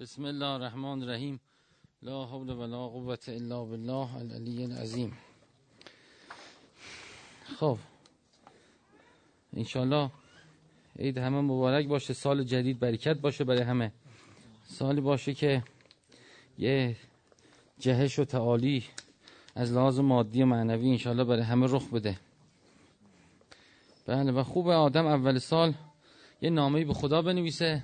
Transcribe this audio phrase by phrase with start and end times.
[0.00, 1.40] بسم الله الرحمن الرحیم
[2.02, 5.12] لا حول ولا قوة الا بالله العلی العظیم
[7.58, 7.78] خب
[9.56, 10.10] انشالله
[10.98, 13.92] عید همه مبارک باشه سال جدید برکت باشه برای همه
[14.66, 15.62] سالی باشه که
[16.58, 16.96] یه
[17.78, 18.84] جهش و تعالی
[19.54, 22.16] از لحاظ مادی و معنوی انشالله برای همه رخ بده
[24.06, 25.74] بله و خوب آدم اول سال
[26.42, 27.82] یه نامه‌ای به خدا بنویسه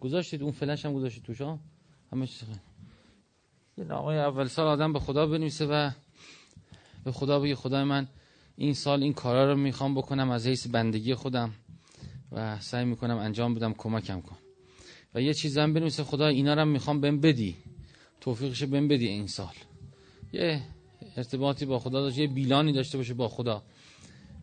[0.00, 1.58] گذاشتید؟ اون فلش هم گذاشتید توش ها
[2.12, 2.48] همه چیز
[3.78, 5.90] یه نامه اول سال آدم به خدا بنویسه و
[7.04, 8.08] به خدا بگه خدای من
[8.56, 11.54] این سال این کارا رو می‌خوام بکنم از حیث بندگی خودم
[12.32, 14.36] و سعی می‌کنم انجام بدم کمکم کن.
[15.14, 17.56] و یه چیز هم بنویسه خدا اینا رو می‌خوام بهم بدی.
[18.20, 19.54] توفیقش بهم بدی این سال.
[20.32, 20.62] یه
[21.16, 23.62] ارتباطی با خدا داشته یه بیلانی داشته باشه با خدا.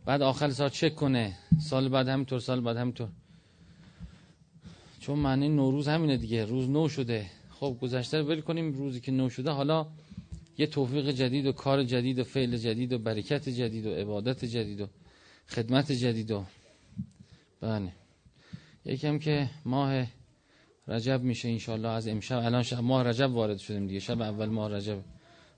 [0.06, 1.38] بعد آخر سال چک کنه.
[1.60, 3.10] سال بعد همینطور سال بعد همینطور.
[5.06, 6.46] چون معنی نوروز همینه دیگه.
[6.46, 7.26] روز نو شده.
[7.50, 8.74] خب گذشته رو کنیم.
[8.74, 9.88] روزی که نو شده حالا
[10.58, 14.82] یه توفیق جدید و کار جدید و فعل جدید و برکت جدید و عبادت جدید
[14.82, 14.88] و
[15.48, 16.46] خدمت جدید و
[17.62, 17.92] بله.
[18.86, 20.08] یکم که ماه
[20.88, 24.00] رجب میشه انشالله از امشب الان شب ماه رجب وارد شدیم دیگه.
[24.00, 24.98] شب اول ماه رجب.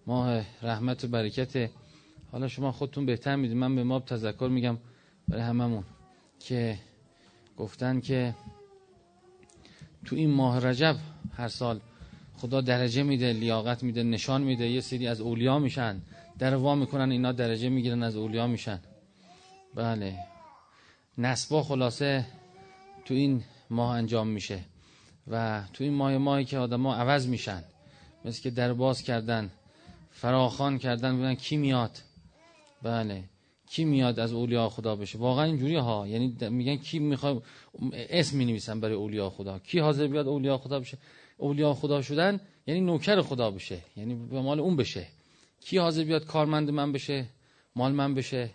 [0.07, 1.69] ماه رحمت و برکت.
[2.31, 4.77] حالا شما خودتون بهتر می‌دید من به ما تذکر میگم
[5.27, 5.83] برای هممون
[6.39, 6.79] که
[7.57, 8.35] گفتن که
[10.07, 10.95] تو این ماه رجب
[11.37, 11.79] هر سال
[12.37, 16.01] خدا درجه میده لیاقت میده نشان میده یه سری از اولیا میشن
[16.39, 18.79] در وا می‌کنن اینا درجه می‌گیرن از اولیا میشن.
[19.75, 20.15] بله.
[21.17, 22.25] نسبا خلاصه
[23.05, 24.59] تو این ماه انجام میشه
[25.27, 27.63] و تو این ماه ماهی که آدما عوض میشن
[28.25, 29.51] مثل که در باز کردن
[30.11, 31.97] فراخان کردن بودن کی میاد.
[32.83, 33.23] بله.
[33.69, 36.07] کی میاد از اولیا خدا بشه؟ واقعا اینجوری ها.
[36.07, 37.43] یعنی میگن کی می‌خواد
[37.93, 39.59] اسم می نویسن برای اولیا خدا.
[39.59, 40.97] کی حاضر بیاد اولیا خدا بشه؟
[41.37, 43.79] اولیا خدا شدن یعنی نوکر خدا بشه.
[43.97, 45.07] یعنی به مال اون بشه.
[45.61, 47.25] کی حاضر بیاد کارمند من بشه؟
[47.75, 48.49] مال من بشه.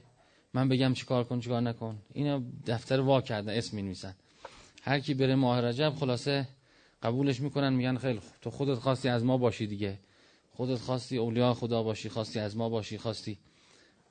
[0.54, 1.98] من بگم چیکار کن چیکار نکن.
[2.14, 4.14] اینا دفتر وا کردن اسم می نویسن
[4.82, 6.48] هر کی بره ماه رجب خلاصه
[7.02, 9.98] قبولش می‌کنن میگن خیلی تو خودت خواستی از ما باشی دیگه.
[10.56, 13.38] خودت خواستی اولیا خدا باشی خواستی از ما باشی خواستی.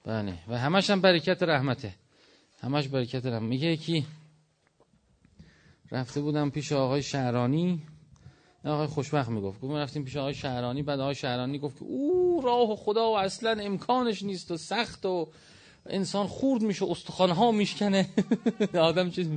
[0.05, 0.33] بله.
[0.47, 1.93] و همش هم برکت رحمته.
[2.61, 3.41] همش برکت رحمت.
[3.41, 4.05] میگه یکی
[5.91, 7.81] رفته بودم پیش آقای شهرانی.
[8.65, 9.61] آقای خوشبخت می‌گفت.
[9.61, 10.83] گفت رفتیم پیش آقای شهرانی.
[10.83, 15.27] بعد آقای شهرانی گفت که او راه خدا و اصلا امکانش نیست و سخت و
[15.85, 18.09] انسان خورد میشه استخوانها میشکنه.
[18.73, 19.27] آدم چیز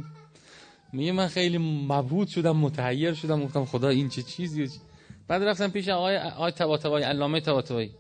[0.93, 3.45] میگه من خیلی مبهوت شدم متحیر شدم.
[3.45, 4.71] گفتم خدا این چه چیزی
[5.29, 7.95] بعد رفتم پیش آقای آقای طباطبایی علامه طباطبایی.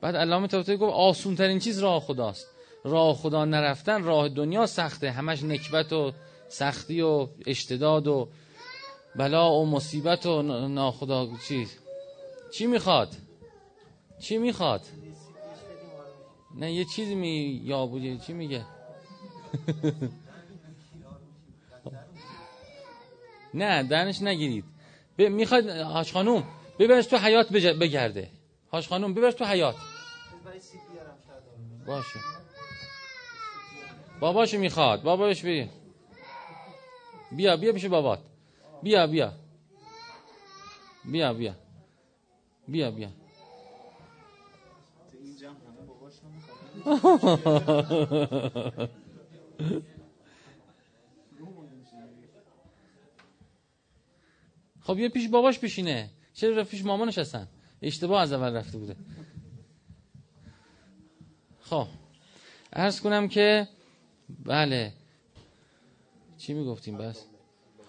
[0.00, 2.46] بعد علامه طباطبایی گفت آسون ترین چیز راه خداست.
[2.84, 5.10] راه خدا نرفتن راه دنیا سخته.
[5.10, 6.12] همش نکبت و
[6.48, 8.28] سختی و اشتداد و
[9.16, 11.78] بلا و مصیبت و ناخدا چیز
[12.52, 13.08] چی می‌خواد؟
[14.20, 14.80] چی می‌خواد؟
[16.54, 18.64] نه یه چیزی می یا بودی چی میگه؟
[23.54, 24.64] نه درنش نگیرید.
[25.18, 25.22] ب...
[25.22, 26.44] می‌خواد هاش خانوم
[26.78, 27.66] ببرش تو حیات بج...
[27.66, 28.30] بگرده.
[28.72, 29.74] هاش خانوم ببرش تو حیات.
[31.86, 32.20] باشه.
[34.20, 35.02] باباشو می‌خواد.
[35.02, 35.68] باباش بیا
[37.32, 38.18] بیا بیا پیش بابات.
[38.82, 39.32] بیا بیا.
[41.04, 41.54] بیا بیا.
[42.68, 43.08] بیا بیا.
[54.80, 56.10] خب یه پیش باباش بشینه.
[56.34, 57.48] چرا پیش مامانش هستن
[57.82, 58.96] اشتباه از اول رفته بوده.
[61.70, 61.86] خب
[62.72, 63.68] عرض کنم که
[64.44, 64.92] بله.
[66.38, 67.24] چی می‌گفتیم بس؟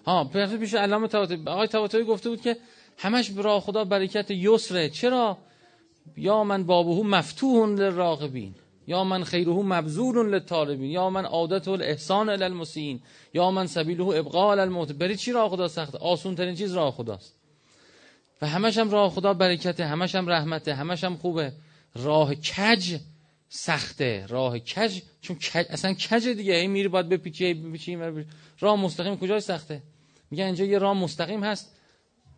[0.06, 2.56] ها پرفت پیش علامه طباطبایی آقای طباطبایی گفته بود که
[2.98, 4.88] همش برای خدا برکت یسره.
[4.88, 5.38] چرا؟
[6.16, 8.54] یا من بابه مفتوح للراغبین
[8.86, 13.00] یا من خیره مبذول للطالبین یا من عادت الاحسان الی المسیین
[13.34, 14.92] یا من سبیله ابقاء علی الموت.
[14.92, 17.34] بری چی راه خدا سخت؟ آسون ترین چیز راه خداست.
[18.42, 21.52] و همش هم راه خدا برکته همش هم رحمته همش هم خوبه.
[21.94, 22.98] راه کج
[23.54, 27.98] سخته راه کج چون کج اصلا کج دیگه این میری باید بپیچی بپیچی
[28.60, 29.82] راه مستقیم کجای سخته؟
[30.30, 31.76] میگه اینجا یه راه مستقیم هست.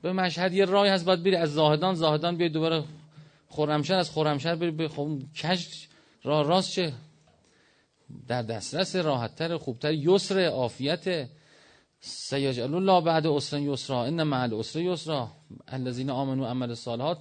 [0.03, 2.85] به مشهد یه راهی هست باید بری از زاهدان زاهدان بیای دوباره
[3.49, 5.67] خرمشهر از خرمشهر بری به خب کج
[6.23, 6.93] راه راست چه؟
[8.29, 11.29] در دسترس راحتتر خوبتر یسر عافیت.
[12.01, 15.29] سیجعل الله بعد عسر یسرا ان مع العسر یسرا.
[15.69, 17.19] الذين امنوا عمل الصالحات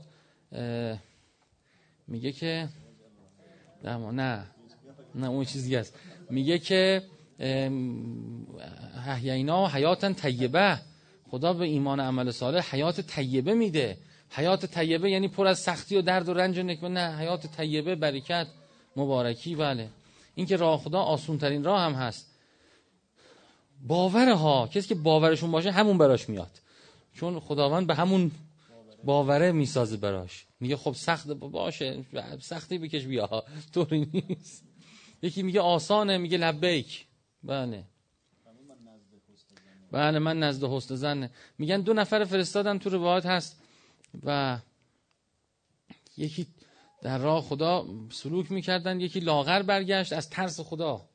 [2.08, 2.70] میگه که
[3.84, 4.46] نه
[5.16, 5.96] نه اون چیزی است.
[6.30, 7.04] میگه که
[9.08, 10.80] احیینا حیاتن طیبه.
[11.32, 13.98] خدا به ایمان عمل صالح حیات طیبه میده.
[14.30, 16.90] حیات طیبه یعنی پر از سختی و درد و رنج و نکمه.
[16.90, 18.48] نه حیات طیبه برکت
[18.96, 19.56] مبارکی.
[19.56, 19.90] بله.
[20.36, 22.30] این که راه خدا آسون ترین راه هم هست.
[23.88, 26.52] باوره ها کسی که باورشون باشه همون براش میاد.
[27.14, 28.32] چون خداوند به همون
[29.04, 30.46] باوره می‌سازه براش.
[30.60, 32.06] میگه خب سخت باشه
[32.40, 33.44] سختی بکش بیا.
[33.74, 34.64] طوری نیست.
[35.22, 37.06] یکی میگه آسانه میگه لبیک.
[37.44, 37.84] بله.
[39.92, 43.62] بله من نزد حسن زنه میگن دو نفر فرستادن تو روایت هست
[44.24, 44.60] و
[46.18, 46.48] یکی
[47.02, 51.10] در راه خدا سلوک می‌کردن یکی لاغر برگشت از ترس خدا.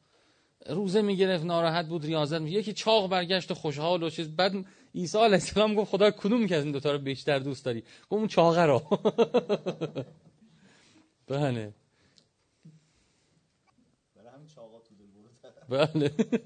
[0.67, 4.29] روزه می‌گرفت ناراحت بود ریاضت یکی چاق برگشت و خوشحال و چیز.
[4.29, 4.64] بعد
[4.94, 8.12] عیسی علیه السلام گفت خدا کدوم که از این دوتا رو بیشتر دوست داری؟ گفت
[8.12, 8.79] اون چاقه رو
[11.26, 11.73] بله
[15.69, 16.12] بله.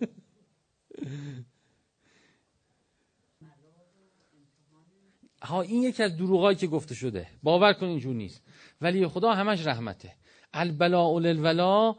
[5.43, 7.27] ها این یکی از دروغایی که گفته شده.
[7.43, 8.43] باور کن اینجور نیست.
[8.81, 10.13] ولی خدا همش رحمته.
[10.53, 11.97] البلا الولا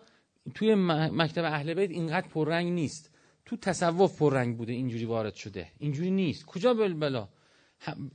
[0.56, 3.13] توی مکتب اهل بیت اینقدر پررنگ نیست.
[3.46, 5.68] تو تصوف پررنگ بوده اینجوری وارد شده.
[5.80, 6.46] اینجوری نیست.
[6.46, 7.28] کجا بلا؟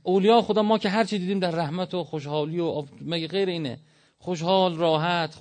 [0.03, 3.79] اولیا خدا ما که هر چی دیدیم در رحمت و خوشحالی و مگه غیر اینه؟
[4.17, 5.35] خوشحال راحت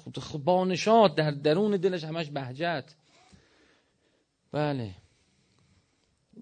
[0.44, 2.94] بانشات در درون دلش همش بهجت.
[4.52, 4.94] بله.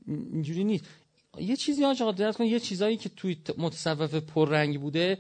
[0.07, 0.85] اینجوری نیست.
[1.39, 5.19] یه چیزی ها چقدر کن یه چیزایی که توی متصوف پررنگ بوده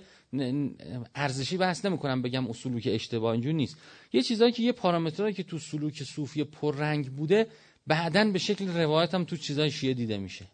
[1.14, 3.76] ارزشی بحث نمی‌کنم بگم اصولو که اشتباه اینجور نیست.
[4.12, 7.46] یه چیزایی که یه پارامترهایی که تو سلوک صوفی پررنگ بوده
[7.86, 10.46] بعدا به شکل روایت هم تو چیزای شیعه دیده میشه.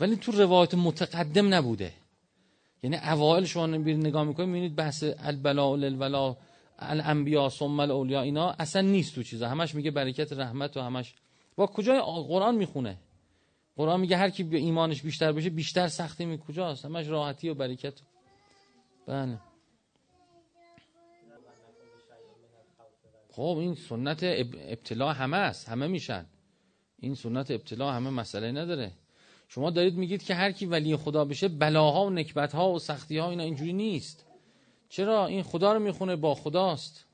[0.00, 1.92] ولی تو روایت متقدم نبوده.
[2.82, 6.36] یعنی اوائل شما نگاه می‌کنید می‌بینید بحث البلا الولا
[6.78, 9.48] الانبیا ثم الاولیا اینا اصلا نیست تو چیزا.
[9.48, 11.14] همش میگه برکت رحمت و همش.
[11.56, 12.98] با کجای قرآن می‌خونه؟
[13.76, 17.94] قرآن میگه هر کی ایمانش بیشتر بشه بیشتر سختی می کجاست؟ همش راحتی و برکت.
[19.06, 19.38] بله.
[23.30, 25.68] خب این سنت ابتلا همه است.
[25.68, 26.26] همه میشن.
[27.00, 28.92] این سنت ابتلا همه مسئله نداره.
[29.48, 33.30] شما دارید میگید که هر کی ولی خدا بشه بلاها و نکبتها و سختی ها
[33.30, 34.24] اینا اینجوری نیست.
[34.88, 37.04] چرا؟ این خدا رو می‌خونه با خداست.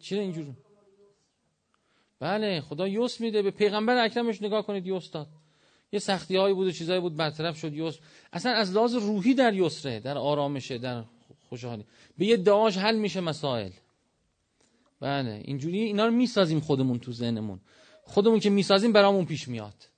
[0.00, 0.54] چرا اینجوری
[2.20, 3.42] بله خدا یوس میده.
[3.42, 5.26] به پیغمبر اکرمش نگاه کنید یوس داد.
[5.92, 7.98] یه سختی هایی بود و چیزایی بود برطرف شد یوس.
[8.32, 11.04] اصلا از لحاظ روحی در یسره در آرامشه در
[11.48, 11.84] خوشحالی.
[12.18, 13.70] به یه دعاش حل میشه مسائل.
[15.00, 17.60] بله اینجوری اینا رو می‌سازیم خودمون تو ذهنمون.
[18.02, 19.88] خودمون که می‌سازیم برامون پیش میاد.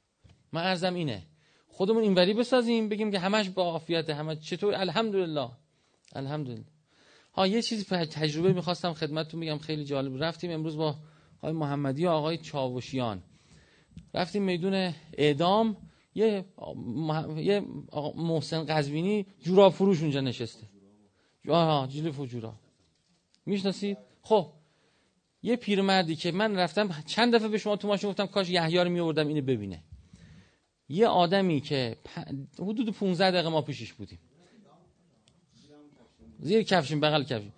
[0.53, 1.23] من ارزم اینه.
[1.69, 5.49] خودمون اینوری بسازیم بگیم که همش با عافیت همه چطور؟ الحمدلله.
[6.13, 6.65] الحمدلله.
[7.35, 10.97] ها یه چیزی تجربه می‌خواستم خدمتتون بگم خیلی جالب رفتیم امروز با
[11.39, 13.23] آقای محمدی و آقای چاوشیان.
[14.15, 15.77] رفتیم میدون اعدام
[16.15, 16.45] یه
[17.37, 17.65] یه
[18.17, 20.67] محسن قزوینی جورا فروش اونجا نشسته.
[21.49, 22.55] آها جیل فجورا.
[23.47, 24.53] می‌شناسید؟ خب
[25.45, 28.91] یه پیرمردی که من رفتم چند دفعه به شما تو ماشین گفتم کاش یحیی رو
[28.91, 29.83] میوردم اینو ببینه.
[30.89, 31.97] یه آدمی که
[32.59, 34.19] حدود 15 دقیقه ما پیشش بودیم.
[36.39, 37.53] زیر کفشیم بغل کفشیم.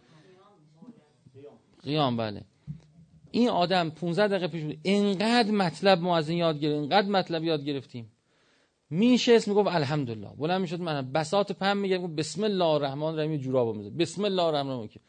[1.83, 2.45] قیام بله.
[3.31, 4.79] این آدم 15 دقیقه پیش بود.
[4.83, 8.13] اینقدر مطلب ما از این یاد گرفتیم اینقدر مطلب یاد گرفتیم.
[8.91, 10.29] میشه اسم می‌گفت الحمدلله.
[10.39, 14.71] بلند می‌شد من بساط پم میگه بسم الله الرحمن الرحیم جورابو میزه بسم الله الرحمن
[14.71, 15.03] الرحیم.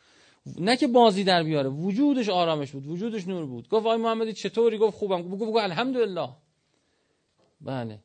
[0.60, 3.70] نه که بازی در بیاره وجودش آرامش بود وجودش نور بود.
[3.70, 5.22] گفت آقای محمدی چطوری؟ گفت خوبم.
[5.22, 6.30] گفت گفت الحمدلله.
[7.62, 8.00] بله.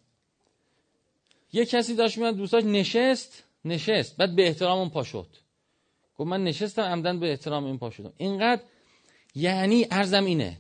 [1.52, 4.16] یه کسی داشت میاد دوستاش نشست نشست.
[4.16, 5.26] بعد به احترام اون پا شد.
[6.18, 8.12] گفت من نشستم عمدن به احترام این پا شدم.
[8.16, 8.62] اینقدر
[9.34, 10.58] یعنی ارزم اینه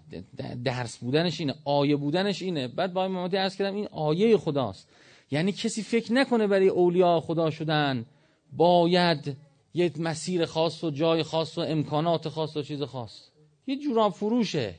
[0.64, 2.68] درس بودنش اینه آیه بودنش اینه.
[2.68, 4.88] بعد با محمدی عرض کردم این آیه خداست.
[5.30, 8.06] یعنی کسی فکر نکنه برای اولیاء خدا شدن
[8.52, 9.36] باید
[9.74, 13.28] یه مسیر خاص و جای خاص و امکانات خاص و چیز خاص.
[13.66, 14.74] یه جوراب فروشه.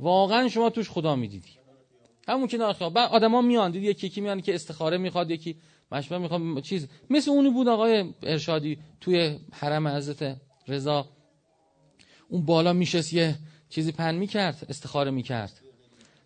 [0.00, 1.50] واقعا شما توش خدا می‌دیدی.
[2.28, 3.70] همون که ناخیا بعد آدما میان.
[3.70, 5.56] دید یکی یکی میان که استخاره می‌خواد یکی
[5.92, 6.88] مشورت می‌خواد چیز.
[7.10, 10.36] مثل اونی بود آقای ارشادی توی حرم حضرت
[10.68, 11.08] رضا.
[12.28, 13.34] اون بالا میشست یه
[13.68, 15.60] چیزی پن می‌کرد استخاره می‌کرد.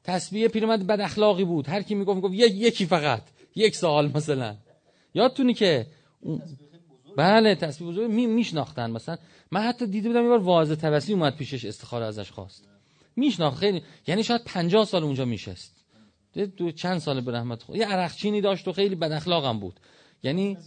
[0.04, 1.68] تسبیح پیرمرد بد اخلاقی بود.
[1.68, 3.22] هر کی می‌گفت می‌گفت یکی فقط.
[3.56, 4.56] یک سال مثلا.
[5.14, 5.86] یادتونی که
[7.16, 9.16] بله تسبیح بزرگ می میشناختن مثلا.
[9.50, 12.68] من حتی دیده بودم یه بار واعظ توسی اومد پیشش استخاره ازش خواست.
[13.16, 15.84] میشناخت خیلی یعنی شاید 50 سال اونجا میشست.
[16.56, 19.80] دو چند سال به رحمت خود یه عرقچینی داشت و خیلی بد اخلاقم بود.
[20.22, 20.58] یعنی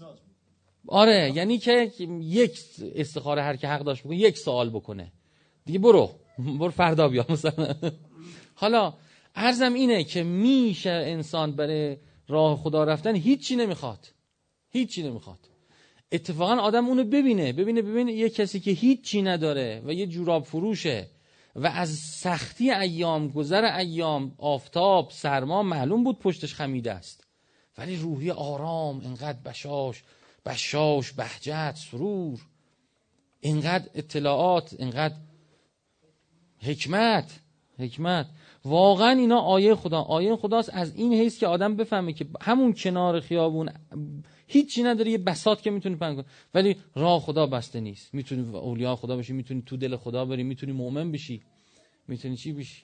[0.88, 1.92] آره یعنی که
[2.22, 2.60] یک
[2.96, 5.12] استخاره هر که حق داشت بکنه یک سوال بکنه.
[5.66, 6.12] دیگه برو.
[6.60, 7.76] برو فردا بیا مثلا.
[8.56, 8.94] حالا
[9.36, 14.08] ارزم اینه که میشه انسان برای راه خدا رفتن هیچی نمی‌خواد.
[14.70, 15.49] هیچی نمی‌خواد.
[16.12, 21.08] اتفاقا آدم اونو ببینه ببینه ببینه یه کسی که هیچی نداره و یه جوراب فروشه
[21.56, 27.28] و از سختی ایام گذر ایام آفتاب سرما معلوم بود پشتش خمیده است.
[27.78, 30.04] ولی روحی آرام انقدر بشاش
[30.46, 32.40] بشاش بهجت سرور
[33.44, 35.16] انقدر اطلاعات انقدر
[36.62, 37.40] حکمت
[37.78, 38.26] حکمت.
[38.66, 43.20] واقعا اینا آیه خدا آیه خداست از این حیث که آدم بفهمه که همون کنار
[43.20, 43.70] خیابون
[44.52, 46.26] هیچی نداره یه بسات که می‌تونی پنگ کنی.
[46.54, 48.14] ولی راه خدا بسته نیست.
[48.14, 51.42] می‌تونی اولیا خدا بشی می‌تونی تو دل خدا بری می‌تونی مؤمن بشی.
[52.08, 52.84] می‌تونی چی بشی؟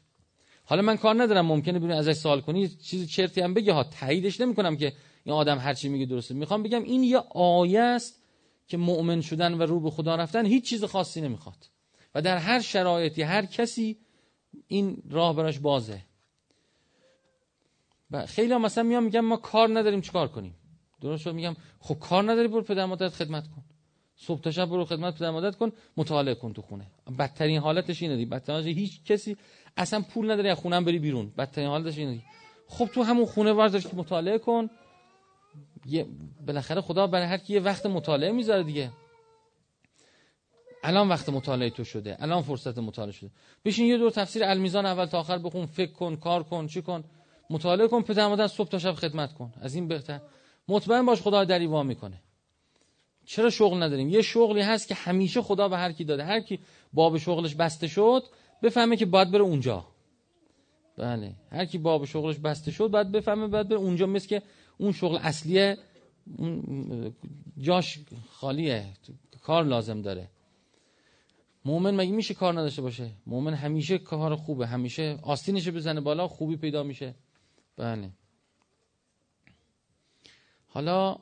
[0.66, 4.42] حالا من کار ندارم ممکنه ببین ازش سوال کنی چیز چرتی هم بگه ها تاییدش
[4.42, 4.94] نمی‌کنم که
[5.24, 6.34] این آدم هر چی میگه درسته.
[6.34, 8.24] می‌خوام بگم این یه آیه است
[8.68, 11.58] که مؤمن شدن و رو به خدا رفتن هیچ چیز خاصی نمی‌خواد.
[12.16, 13.98] و در هر شرایطی هر کسی
[14.68, 16.02] این راه براش بازه.
[18.28, 20.56] خیلی هم مثلا میام میگم ما کار نداریم چیکار کنیم؟
[21.06, 23.64] درست میگم خب کار نداری برو پدر مادرت خدمت کن.
[24.18, 26.86] صبح تا شب برو خدمت پدر مادرت کن مطالعه کن تو خونه.
[27.20, 29.38] بدترین حالتش اینه دی بدترین هیچ کسی
[29.78, 31.32] اصلا پول نداری از خونم بری بیرون.
[31.38, 32.24] بدترین حالتش اینه دی.
[32.68, 34.70] خب تو همون خونه ورزش که مطالعه کن.
[35.86, 36.06] یه
[36.48, 38.92] بالاخره خدا برای هر کی یه وقت مطالعه می‌ذاره دیگه.
[40.84, 42.18] الان وقت مطالعه تو شده.
[42.20, 43.30] الان فرصت مطالعه شده.
[43.66, 45.66] بشین یه دور تفسیر المیزان اول تا آخر بخون.
[45.66, 47.04] فکر کن کار کن چی کن.
[47.50, 49.54] مطالعه کن پدر مادر صبح تا شب خدمت کن.
[49.62, 50.20] از این بهتر.
[50.68, 52.22] مطمئن باش خدا دری می‌کنه.
[53.26, 56.24] چرا شغل نداریم؟ یه شغلی هست که همیشه خدا به هر کی داده.
[56.24, 56.60] هر کی
[56.94, 58.24] باب شغلش بسته شد
[58.64, 59.86] بفهمه که باید بره اونجا.
[60.98, 61.36] بله.
[61.52, 64.42] هر کی باب شغلش بسته شد باید بفهمه باید بره اونجا مثل که
[64.78, 65.78] اون شغل اصلیه
[67.58, 68.86] جاش خالیه
[69.42, 70.30] کار لازم داره.
[71.66, 76.58] مؤمن مگه میشه کار نداشته باشه؟ مؤمن همیشه کار خوبه همیشه آستینش بزنه بالا خوبی
[76.58, 77.16] پیدا میشه.
[77.78, 78.10] بله.
[80.76, 81.18] حالا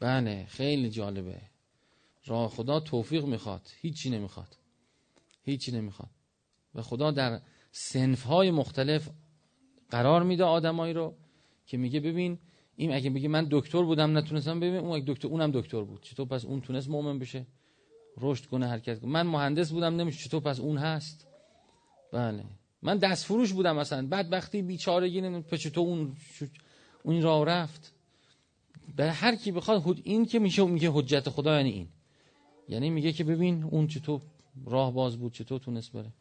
[0.00, 1.40] بله خیلی جالبه.
[2.26, 3.70] راه خدا توفیق می‌خواد.
[3.80, 4.56] هیچی نمی‌خواد.
[5.44, 6.10] هیچی نمی‌خواد.
[6.74, 7.40] و خدا در
[7.72, 9.10] سنف های مختلف
[9.90, 11.14] قرار میده آدمایی رو
[11.66, 12.38] که میگه ببین
[12.76, 16.02] این اگه بگه من دکتر بودم نتونستم ببین اون دکتر اونم دکتر بود.
[16.02, 17.46] چطور پس اون تونست مؤمن بشه؟
[18.16, 19.10] رشد کنه حرکت کنه.
[19.10, 21.26] من مهندس بودم نمیشه چطور پس اون هست.
[22.12, 22.44] بله.
[22.82, 24.06] من دست فروش بودم مثلا.
[24.06, 26.16] بعد وقتی بیچارگی نمیشه چطور اون
[27.02, 27.92] اون راه رفت؟
[28.96, 31.88] به هر کی بخواد این که میشه میگه حجت خدا یعنی این.
[32.68, 34.20] یعنی میگه که ببین اون چطور
[34.66, 36.12] راه باز بود چطور تونست بره.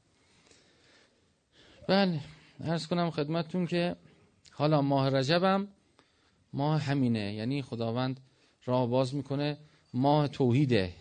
[1.88, 2.20] بله
[2.60, 3.96] ارز کنم خدمتتون که
[4.52, 5.68] حالا ماه رجبم
[6.54, 7.34] ماه همینه.
[7.34, 8.20] یعنی خداوند
[8.66, 9.58] راه باز می‌کنه
[9.94, 10.94] ماه توحیده.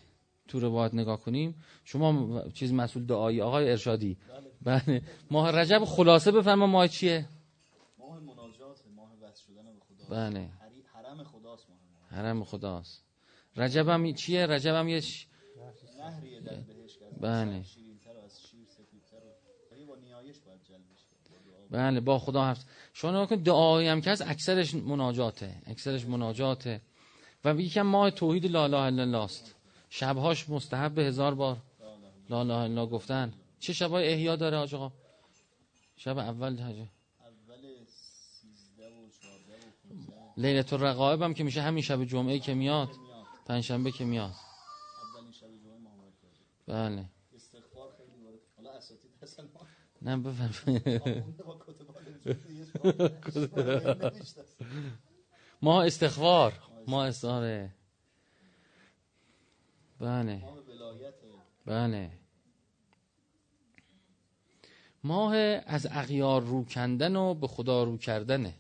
[0.49, 1.55] تو رو باید نگاه کنیم.
[1.85, 4.17] شما چیز مسئول دعایی آقای ارشادی.
[4.63, 5.03] بله.
[5.31, 7.27] ماه رجب خلاصه بفرما ماه چیه؟
[7.99, 10.17] ماه مناجات ماه وصل شدن به خدا.
[10.17, 10.49] بله.
[10.95, 13.05] حرم خداست ماه حرم خداست.
[13.57, 15.27] رجب هم چیه؟ رجب هم یه ش...
[15.99, 17.65] نهریه در بهشت بله.
[18.25, 18.47] از
[21.71, 25.63] بله با خدا هست شما نگاه کن دعایی هم که هست اکثرش مناجاته.
[25.67, 26.81] اکثرش مناجاته.
[27.45, 29.56] و یکم ماه توحید لا اله الا الله است
[29.89, 31.57] شبهاش مستحب به هزار بار.
[32.31, 33.33] لا اله الا گفتن.
[33.61, 34.93] چه شبای احیا داره آج آقا؟
[35.97, 36.89] شب اول حاجه
[37.21, 42.55] اول 13 و 14 و 15 لیلت الرقائب هم که میشه همین شب جمعه که
[42.55, 42.89] میاد.
[43.47, 44.33] پنجشنبه که میاد.
[46.67, 47.05] بله.
[47.35, 49.61] استغفار خیلی وارد حالا اساتید هستن ما
[50.03, 50.69] نه است.
[55.63, 56.53] ما استغفار.
[56.87, 57.76] ما استغفاره.
[60.01, 60.43] بله.
[61.67, 62.11] بله.
[65.05, 65.37] ماه
[65.67, 68.55] از اغیار رو کندن و به خدا رو کردنه.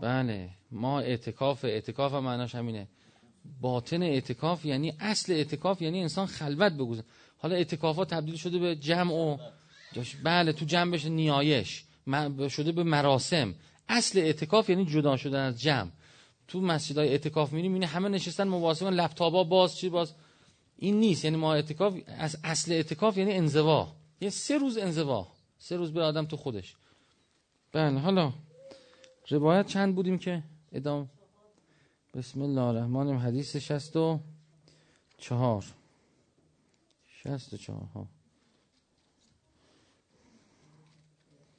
[0.00, 0.50] بله.
[0.70, 2.88] ما اعتکاف اعتکاف هم معناش همینه.
[3.60, 7.06] باطن اعتکاف یعنی اصل اعتکاف یعنی انسان خلوت بگذاره
[7.38, 9.38] حالا اعتکافات تبدیل شده به جمع و
[10.24, 11.84] بله تو جمع بشه نیایش
[12.48, 13.54] شده به مراسم.
[13.88, 15.90] اصل اعتکاف یعنی جدا شدن از جمع.
[16.50, 20.12] تو مسجدهای اعتکاف می‌بینی می‌بینی همه نشستن مواظبن لپتاپا باز چی باز.
[20.76, 23.92] این نیست یعنی ما اعتکاف از اصل اعتکاف یعنی انزوا.
[24.20, 25.28] یه سه روز انزوا.
[25.58, 26.76] سه روز به آدم تو خودش.
[27.72, 28.32] بله حالا
[29.28, 30.42] روایت چند بودیم که
[30.72, 31.10] ادام
[32.14, 33.26] بسم الله الرحمن الرحیم.
[33.26, 34.20] حدیث شست و
[35.18, 35.64] چهار.
[37.06, 38.06] شست و چهار ها.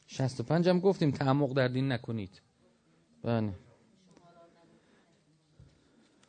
[0.08, 2.42] شست و پنج هم گفتیم تعمق در دین نکنید.
[3.24, 3.54] بله.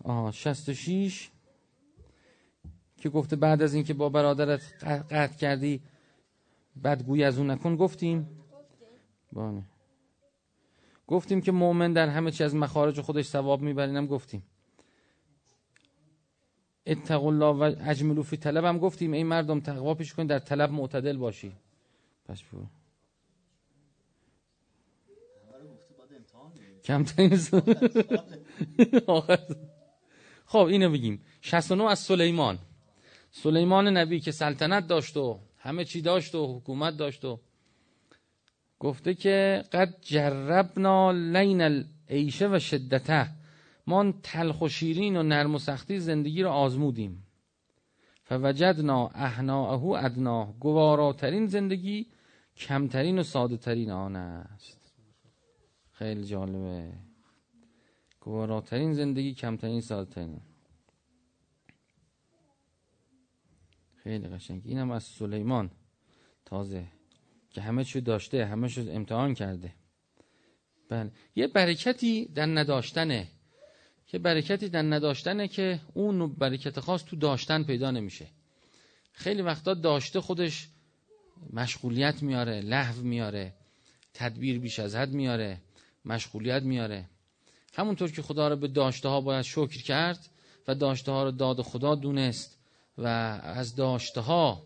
[0.04, 1.30] آها شست و شیش
[2.97, 5.82] که گفته بعد از اینکه با برادرت قطع کردی
[6.85, 8.28] بدگویی از اون نکن گفتیم
[9.32, 9.62] بله
[11.06, 14.42] گفتیم که مؤمن در همه چی از مخارج خودش ثواب می‌بره اینم گفتیم
[16.87, 20.71] اتقوا الله و اجملو فی طلب هم گفتیم این مردم تقوا پیش کنید در طلب
[20.71, 21.52] معتدل باشی
[22.25, 22.59] پس بگو.
[22.59, 22.68] همه
[25.62, 26.80] رو گفته باید امتحان بدیم.
[26.85, 27.38] کمترین
[29.06, 29.38] آخر.
[30.52, 32.59] خب اینو بگیم 69 از سلیمان.
[33.30, 37.40] سلیمان نبی که سلطنت داشت و همه چی داشت و حکومت داشت و
[38.78, 43.28] گفته که قد جربنا لین العیشه و شدته.
[43.87, 47.26] ما تلخ و شیرین و نرم و سختی زندگی رو آزمودیم.
[48.23, 50.54] فوجدنا اهناءه ادنا.
[50.61, 52.06] گواراترین زندگی
[52.56, 54.92] کمترین و ساده ترین آن است.
[55.92, 57.12] خیلی جالبه.
[58.25, 60.41] گواراترین زندگی کمترین ساده ترین
[64.02, 65.71] خیلی قشنگ اینم از سلیمان.
[66.45, 66.87] تازه.
[67.50, 69.75] که همه چی داشته همه چی امتحان کرده.
[70.88, 71.11] بله.
[71.37, 73.29] یه برکتی در نداشتنه.
[74.12, 78.26] یه برکتی در نداشتنه که اون برکت خاص تو داشتن پیدا نمیشه.
[79.12, 80.69] خیلی وقتا داشته خودش
[81.52, 83.55] مشغولیت میاره لحو میاره
[84.14, 85.61] تدبیر بیش از حد میاره
[86.05, 87.09] مشغولیت میاره.
[87.75, 90.29] همونطور که خدا رو به داشته ها باید شکر کرد
[90.69, 92.59] و داشته ها رو داد خدا دونست
[92.99, 93.07] و
[93.43, 94.62] از داشته ها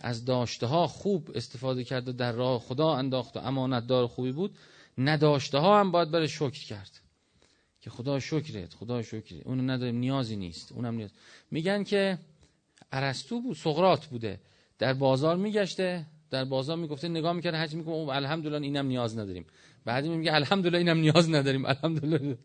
[0.00, 4.32] از داشته ها خوب استفاده کرد و در راه خدا انداخت و امانت دار خوبی
[4.32, 4.56] بود.
[4.98, 7.00] نداشته ها هم باید برای شکر کرد.
[7.80, 10.72] که خدا شکرت خدا شکرت اونو نداریم نیازی نیست.
[10.72, 11.10] اونم نیاز.
[11.50, 12.18] میگن که
[12.92, 14.40] ارسطو بود سقراط بوده.
[14.78, 19.46] در بازار میگشته در بازار می‌گفته نگاه هرچی میگه او الحمدلله اینم نیاز نداریم.
[19.90, 21.64] بعدی میگه الحمدلله اینم نیاز نداریم.
[21.64, 22.38] الحمدلله.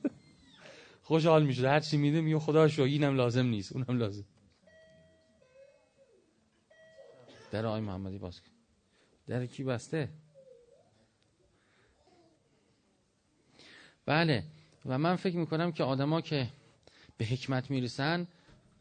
[1.08, 4.24] خوشحال میشه هر چی میده میگه خدا شو اینم لازم نیست اونم لازم.
[7.50, 8.50] در آقای محمدی باز کن.
[9.26, 10.08] در کی بسته؟
[14.06, 14.44] بله.
[14.86, 16.48] و من فکر می‌کنم که آدما که
[17.18, 18.26] به حکمت می‌رسن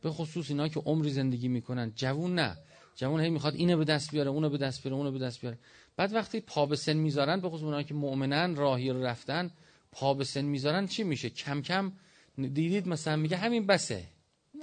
[0.02, 2.58] به خصوص اینا که عمری زندگی می‌کنن جوون نه.
[2.96, 5.58] جوون هی می‌خواد اینو به دست بیاره اونو به دست بیاره اونو به دست بیاره.
[5.98, 9.52] بعد وقتی پا به سن می‌ذارن به خصوص اونایی که مؤمنن راهی رو رفتن
[9.92, 11.92] پا به سن می‌ذارن چی میشه؟ کم کم
[12.38, 14.08] دیدید مثلا میگه همین بسه.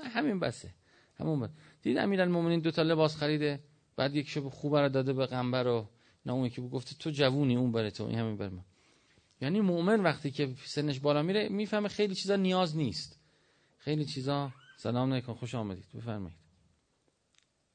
[0.05, 0.75] همین بسه.
[1.17, 1.51] همون بس.
[1.83, 3.61] دید امیرالمومنین دو تا لباس خریده
[3.97, 5.89] بعد یک شب خوب رو داده به قنبر و
[6.27, 8.65] نه اون که گفته تو جوونی اون بره تو این همین بر من.
[9.41, 13.21] یعنی مؤمن وقتی که سنش بالا میره می‌فهمه خیلی چیزا نیاز نیست.
[13.79, 15.87] خیلی چیزا سلام علیکم خوش آمدید.
[15.95, 16.39] بفرمایید.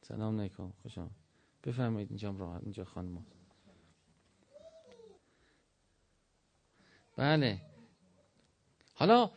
[0.02, 1.18] سلام علیکم خوش آمدید
[1.64, 3.26] بفرمایید اینجا راحت اینجا خانم.
[7.20, 7.62] بله.
[8.94, 9.30] حالا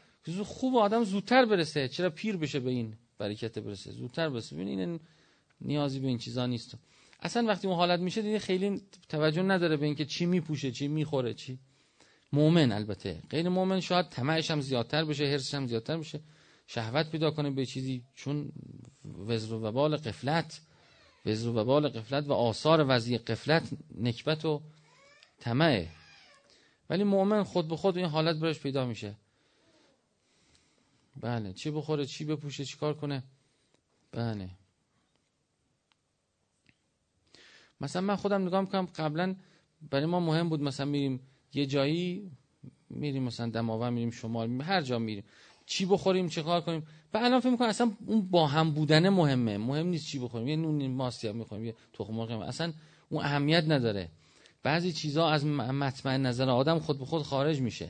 [0.44, 1.88] خوب آدم زودتر برسه.
[1.88, 4.56] چرا پیر بشه به این برکت برسه؟ زودتر برسه.
[4.56, 5.00] ببین این
[5.60, 6.74] نیازی به این چیزا نیست.
[7.20, 11.34] اصلا وقتی اون حالت میشه دیگه خیلی توجه نداره به اینکه چی میپوشه چی می‌خوره
[11.34, 11.58] چی.
[12.32, 13.22] مؤمن البته.
[13.30, 16.20] غیر مؤمن شاید طمعش هم زیادتر بشه حرصش هم زیادتر بشه.
[16.66, 18.52] شهوت پیدا کنه به چیزی چون
[19.28, 20.60] وزر و وبال قفلت.
[21.26, 23.68] وزر و وبال قفلت و آثار وضعی قفلت
[23.98, 24.62] نکبت و
[25.40, 25.88] طمعه.
[26.92, 29.14] ولی مؤمن خود به خود این حالت برش پیدا میشه.
[31.20, 33.22] بله چی بخوره چی بپوشه چی کار کنه؟
[34.12, 34.50] بله.
[37.80, 39.36] مثلا من خودم نگاه می‌کنم قبلا
[39.90, 41.20] برای ما مهم بود مثلا میریم
[41.54, 42.30] یه جایی
[42.90, 45.24] میریم مثلا دماوند میریم شمال میریم هر جا میریم.
[45.66, 49.58] چی بخوریم چه کار کنیم؟ و الان فکر می‌کنم اصلا اون با هم بودن مهمه.
[49.58, 50.48] مهم نیست چی بخوریم.
[50.48, 52.72] یه نون ماست هم می‌خوریم یه تخم مرغ اصلا
[53.08, 54.08] اون اهمیت نداره.
[54.62, 57.88] بعضی چیزا از مطمئن نظر آدم خود به خود خارج میشه.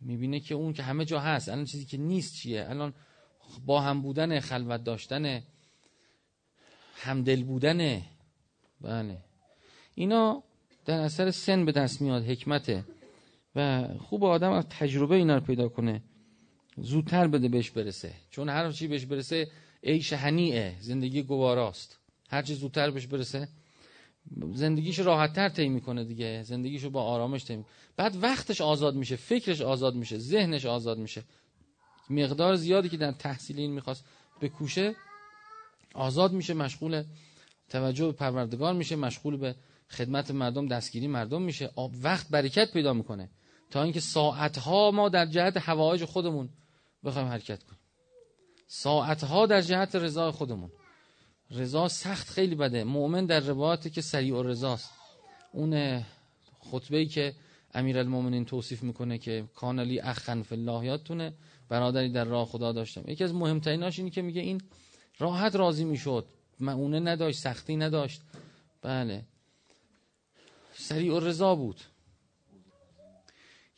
[0.00, 2.94] می‌بینه که اون که همه جا هست الان چیزی که نیست چیه؟ الان
[3.66, 5.42] با هم بودن خلوت داشتن
[6.94, 8.02] همدل بودن.
[8.80, 9.18] بله.
[9.94, 10.42] اینا
[10.84, 12.84] در اثر سن به دست میاد حکمته.
[13.56, 16.02] و خوب آدم از تجربه اینا رو پیدا کنه.
[16.76, 18.12] زودتر بده بهش برسه.
[18.30, 19.50] چون هر چی بهش برسه
[19.82, 21.98] عیش هنیه زندگی گواراست.
[22.28, 23.48] هر چی زودتر بهش برسه
[24.52, 26.42] زندگیش راحتتر طی می‌کنه دیگه.
[26.42, 27.64] زندگیشو با آرامش طی
[27.96, 31.22] بعد وقتش آزاد میشه فکرش آزاد میشه ذهنش آزاد میشه.
[32.10, 34.04] مقدار زیادی که در تحصیل این می‌خواست
[34.40, 34.94] بکوشه
[35.94, 37.04] آزاد میشه مشغول
[37.68, 39.54] توجه به پروردگار میشه مشغول به
[39.90, 41.70] خدمت مردم دستگیری مردم میشه.
[42.02, 43.30] وقت برکت پیدا می‌کنه.
[43.70, 46.48] تا اینکه ساعتها ما در جهت هوایج خودمون
[47.04, 47.80] بخوایم حرکت کنیم.
[48.66, 50.70] ساعتها در جهت رضا خودمون.
[51.50, 52.84] رضا سخت خیلی بده.
[52.84, 54.90] مؤمن در روایاتی که سریع و رضاست
[55.52, 56.02] اون
[56.60, 57.34] خطبه ای که
[57.74, 61.34] امیرالمومنین توصیف می‌کنه که کانالی اخن فی الله یادتونه؟
[61.68, 63.04] برادری در راه خدا داشتم.
[63.06, 64.60] یکی از مهمتریناش اینه که میگه این
[65.18, 66.26] راحت راضی می‌شد.
[66.60, 68.22] معونه نداشت سختی نداشت.
[68.82, 69.24] بله.
[70.74, 71.80] سریع و رضا بود.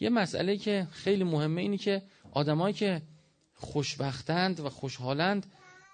[0.01, 2.03] یه مسئله که خیلی مهمه اینی که
[2.33, 3.03] آدمایی که
[3.55, 5.47] خوشبختند و خوشحالند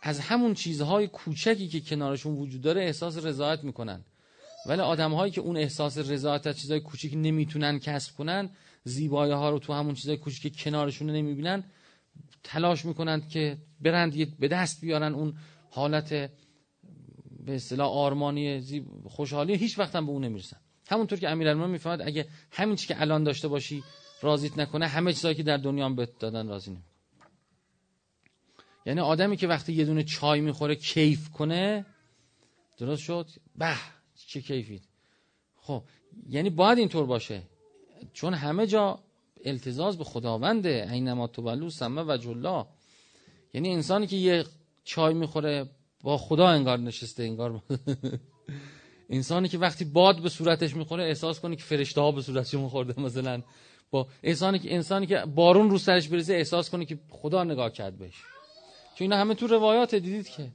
[0.02, 4.04] از همون چیزهای کوچکی که کنارشون وجود داره احساس رضایت می‌کنن.
[4.66, 8.50] ولی آدمهایی که اون احساس رضایت از چیزهای کوچیک نمی‌تونن کسب کنن
[8.84, 11.64] زیبایی ها رو تو همون چیزهای کوچیک کنارشون نمی‌بینن
[12.42, 15.34] تلاش می‌کنند که برند به دست بیارن اون
[15.70, 18.62] حالت به اصطلاح آرمانی
[19.08, 20.56] خوشحالی هیچ وقت هم به اون نمی‌رسن.
[20.88, 23.82] همونطور که امیرالمومنین می‌فهمد اگه همین چی که الان داشته باشی
[24.22, 26.91] راضیت نکنه همه چیزایی که در دنیا هم بهت دادن راضی نمی‌کنه
[28.87, 31.87] یعنی آدمی که وقتی یه دونه چای می‌خوره کیف کنه
[32.79, 33.75] درست شد؟ به
[34.27, 34.83] چه کیفید
[35.57, 35.83] خب
[36.29, 37.42] یعنی باید اینطور باشه.
[38.12, 38.99] چون همه جا
[39.45, 42.66] التزاز به خداونده اینما تولو سمه و جلا.
[43.55, 44.45] یعنی انسانی که یه
[44.85, 45.71] چای می‌خوره
[46.03, 47.62] با خدا انگار نشسته انگار
[49.11, 53.01] انسانی که وقتی باد به صورتش می‌خوره احساس کنه که فرشته ها به صورتش میخورده
[53.01, 53.42] مثلا.
[53.90, 57.99] با انسانی که انسانی که بارون رو سرش بریزه احساس کنه که خدا نگاه کرد
[57.99, 58.32] بهش.
[58.94, 60.48] چون اینا همه تو روایات دیدید که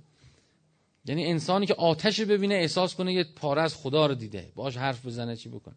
[1.06, 4.52] یعنی انسانی که آتش ببینه احساس کنه یه پاره از خدا رو دیده.
[4.56, 5.76] باش حرف بزنه چی بکنه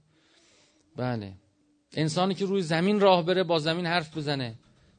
[0.96, 1.32] بله.
[1.92, 4.54] انسانی که روی زمین راه بره با زمین حرف بزنه.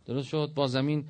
[0.06, 1.06] درست شد؟ با زمین.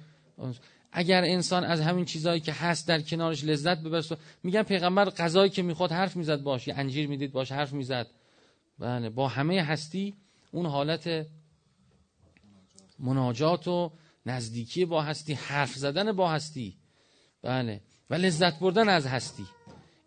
[0.92, 4.04] اگر انسان از همین چیزهایی که هست در کنارش لذت ببره
[4.44, 6.68] میگن پیغمبر غذایی که می‌خواد حرف می‌زد باش.
[6.68, 8.08] یه انجیر می‌دید باش حرف می‌زد.
[8.80, 9.10] بله.
[9.10, 10.14] با همه هستی
[10.52, 11.28] اون حالت
[13.00, 13.92] مناجات و
[14.26, 16.78] نزدیکی با هستی حرف زدن با هستی.
[17.42, 17.82] بله.
[18.10, 19.46] و لذت بردن از هستی.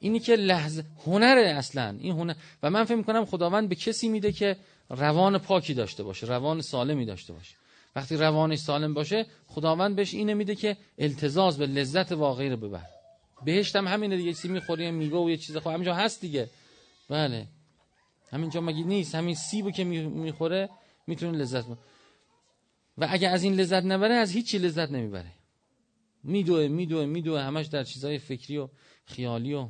[0.00, 1.96] اینی که لحظه هنره اصلا.
[2.00, 4.56] این هنر و من فکر می‌کنم خداوند به کسی میده که
[4.90, 7.54] روان پاکی داشته باشه روان سالمی داشته باشه.
[7.96, 12.86] وقتی روانش سالم باشه خداوند بهش اینه میده که التزاز به لذت واقعی رو ببر.
[13.44, 16.50] بهشت هم همینه دیگه چیزی می‌خوری میوه و یه چیز خب همینجا هست دیگه.
[17.08, 17.46] بله.
[18.32, 20.68] همینجا مگه نیست؟ همین سیبو که می‌خوره
[21.06, 21.78] می‌تونه لذت ببره.
[22.98, 25.32] و اگه از این لذت نبره از هیچی لذت نمی‌بره.
[26.22, 28.68] میدوه میدوه میدوه همش در چیزای فکری و
[29.04, 29.68] خیالی و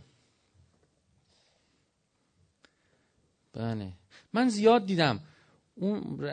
[3.53, 3.93] بله.
[4.33, 5.21] من زیاد دیدم.
[5.75, 6.29] اون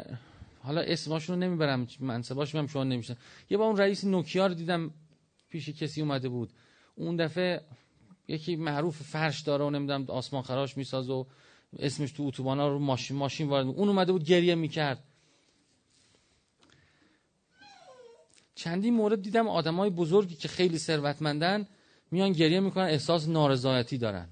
[0.59, 3.15] حالا اسماشون رو نمی‌برم منصباشون هم شما نمیشن
[3.49, 4.91] یه با اون رئیس نوکیا رو دیدم
[5.49, 6.49] پیش کسی اومده بود.
[6.95, 7.61] اون دفعه
[8.27, 11.27] یکی معروف فرش داره و نمی‌دونم آسمان خراش میساز و
[11.79, 15.03] اسمش تو اتوبانا رو ماشین ماشین وارد اون اومده بود گریه می‌کرد.
[18.63, 21.67] چندی مورد دیدم آدمای بزرگی که خیلی ثروتمندن
[22.11, 24.27] میان گریه می‌کنن احساس نارضایتی دارن.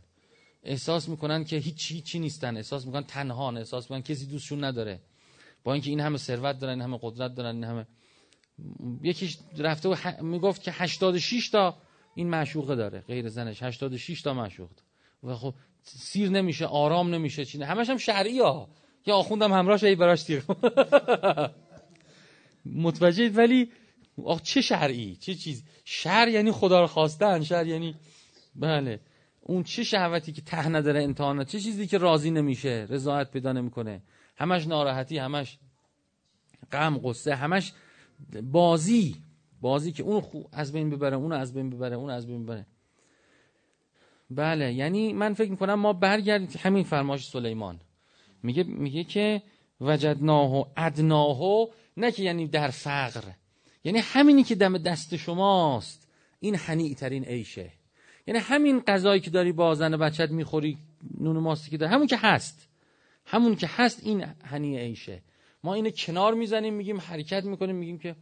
[0.64, 2.58] احساس می‌کنن که هیچ هیچی نیستن.
[2.58, 5.00] احساس می‌کنن تنها احساس می‌کنن کسی دوستشون نداره.
[5.64, 7.86] با اینکه این همه ثروت دارن این همه قدرت دارن این همه
[9.04, 10.22] یکیش رفته و ح...
[10.22, 11.78] می‌گفت که 86 تا
[12.16, 13.00] این معشوقه داره.
[13.00, 13.64] غیر زنش.
[13.64, 14.70] 86 تا معشوق
[15.24, 18.70] و خب سیر نمیشه آرام نمیشه چی همش هم شرعی ها
[19.06, 20.44] یا آخوندم همراهش ای براش تیر
[22.66, 23.72] متوجه ولی
[24.26, 27.96] آخ چه شرعی؟ چه چیز؟ شر یعنی خدا رو خواستن شر یعنی
[28.56, 29.00] بله.
[29.42, 34.02] اون چه شهوتی که ته نداره امتحانات؟ چه چیزی که راضی نمیشه رضایت پیدا نمی‌کنه؟
[34.38, 35.58] همش ناراحتی همش
[36.72, 37.74] غم قصه همش
[38.44, 39.16] بازی.
[39.62, 42.66] بازی که اون از بین ببره اون از بین ببره اون از بین ببره.
[44.30, 47.80] بله یعنی من فکر می‌کنم ما برگردیم همین فرماش سلیمان.
[48.44, 49.42] میگه میگه که
[49.82, 53.24] وجدناه و ادناه نه که یعنی در فقر.
[53.84, 56.08] یعنی همینی که دم دست شماست
[56.40, 57.72] این حنی ترین عیشه.
[58.28, 60.78] یعنی همین غذایی که داری با زن بچت می‌خوری
[61.20, 62.68] نون ماستی که داری همون که هست.
[63.26, 65.22] همون که هست این هنی عیشه.
[65.64, 68.16] ما اینو کنار می‌زنیم میگیم حرکت می‌کنیم میگیم که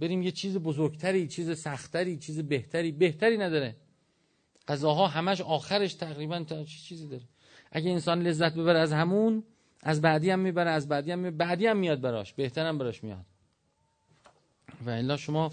[0.00, 2.92] بریم یه چیز بزرگتری چیز سختری چیز بهتری.
[2.92, 3.76] بهتری نداره.
[4.68, 7.22] غذاها همش آخرش تقریبا تا چیزی داره.
[7.72, 9.44] اگه انسان لذت ببره از همون
[9.82, 11.36] از بعدی هم می‌بره از بعدی هم می‌بره.
[11.36, 12.32] بعدی هم میاد براش.
[12.32, 13.26] بهترم براش میاد.
[14.86, 15.52] و الا شما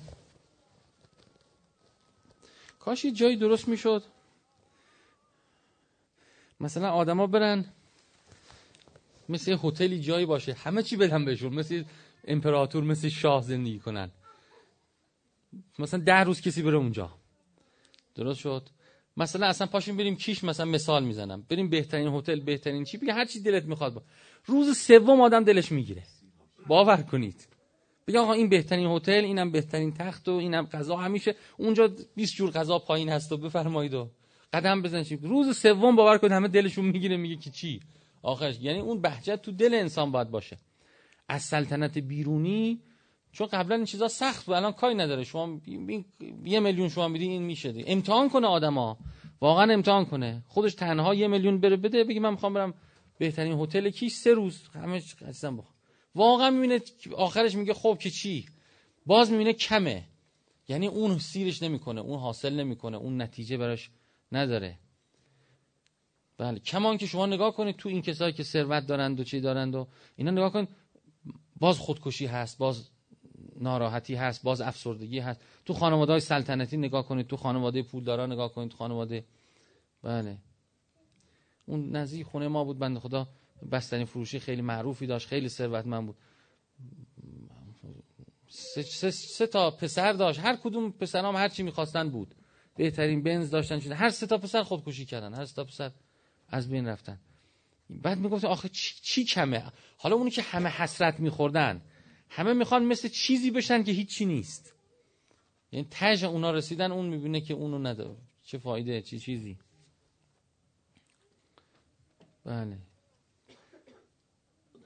[2.80, 4.04] کاش یه جایی درست می‌شد.
[6.60, 7.66] مثلا آدما برن
[9.30, 10.54] مثل هتلی جایی باشه.
[10.54, 11.54] همه چی بدن بهشون.
[11.54, 11.84] مثل
[12.28, 14.12] امپراتور مثل شاه زندگی کنن.
[15.80, 17.12] مثلا ده روز کسی بره اونجا.
[18.16, 18.70] درست شد؟
[19.18, 21.42] مثلا اصلا پاشیم بریم کیش مثلا مثال می‌زنم.
[21.50, 24.04] بریم بهترین هتل بهترین چی بگه هر چی دلت می‌خواد با.
[24.46, 26.04] روز سوم آدم دلش می‌گیره.
[26.68, 27.48] باور کنید.
[28.10, 32.52] بگه آقا این بهترین هتل اینم بهترین تخت و اینم غذا همیشه اونجا 20 جور
[32.52, 34.10] غذا پایین هست و بفرمایید و
[34.54, 35.26] قدم بزنید.
[35.26, 37.80] روز سوم باور کنید همه دلشون می‌گیره میگه که چی؟
[38.22, 40.58] آخرش یعنی اون بهجت تو دل انسان باید باشه.
[41.28, 42.82] از سلطنت بیرونی
[43.32, 45.24] چون قبلا این چیزا سخت بود الان کاری نداره.
[45.24, 45.62] شما
[46.46, 47.84] یه میلیون شما میدی این میشه دی.
[47.88, 48.98] امتحان کنه آدما.
[49.42, 50.44] واقعا امتحان کنه.
[50.48, 52.74] خودش تنها یه میلیون بره بده بگی من می‌خوام برم
[53.18, 54.62] بهترین هتل کیش سه روز.
[54.74, 55.79] همه قصدن بخور.
[56.16, 56.82] واقعا می‌بینه
[57.16, 58.46] آخرش میگه خب که چی؟
[59.06, 60.04] باز می‌بینه کمه.
[60.68, 63.90] یعنی اون سیرش نمی‌کنه اون حاصل نمی‌کنه اون نتیجه براش
[64.32, 64.80] نداره.
[66.38, 69.76] بله کمان که شما نگاه کنید تو این کسایی که ثروت دارند و چی دارند
[69.76, 70.70] و اینا نگاه کنید
[71.60, 72.90] باز خودکشی هست باز
[73.56, 75.42] ناراحتی هست باز افسردگی هست.
[75.66, 79.26] تو خانواده های سلطنتی نگاه کنید تو خانواده پولدارا نگاه کنید تو خانواده.
[80.04, 80.38] بله.
[81.66, 83.28] اون نزدیک خونه ما بود بنده خدا.
[83.72, 86.16] بستنی فروشی خیلی معروفی داشت خیلی ثروتمند بود.
[88.48, 90.40] سه, سه, سه تا پسر داشت.
[90.40, 92.36] هر کدوم پسرام هر چی می‌خواستن بود.
[92.76, 95.34] بهترین بنز داشتن شده هر سه تا پسر خودکشی کردن.
[95.34, 95.92] هر سه تا پسر
[96.48, 97.20] از بین رفتن.
[97.90, 101.82] بعد می‌گفت آخه چی, چی کمه؟ حالا اونی که همه حسرت میخوردن.
[102.30, 104.74] همه می‌خوان مثل چیزی بشن که هیچی نیست.
[105.72, 108.16] یعنی تج اونا رسیدن اون می‌بینه که اونو نداره.
[108.44, 109.58] چه فایده چه چیزی.
[112.46, 112.78] بله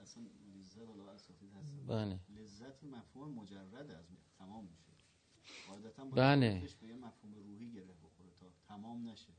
[0.02, 0.24] اصلا
[0.56, 2.20] لذت حالا اساتید هست بله.
[2.30, 4.06] لذت مفهوم مجرد از
[4.38, 4.92] تمام میشه.
[5.68, 6.68] قاعدتا باید بله.
[6.82, 9.34] به یه مفهوم روحی گره بخوره تا تمام نشه.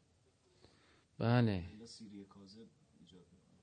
[1.19, 1.65] بله.
[1.87, 2.67] سیری کاذب
[3.01, 3.59] ایجاد می‌کنه.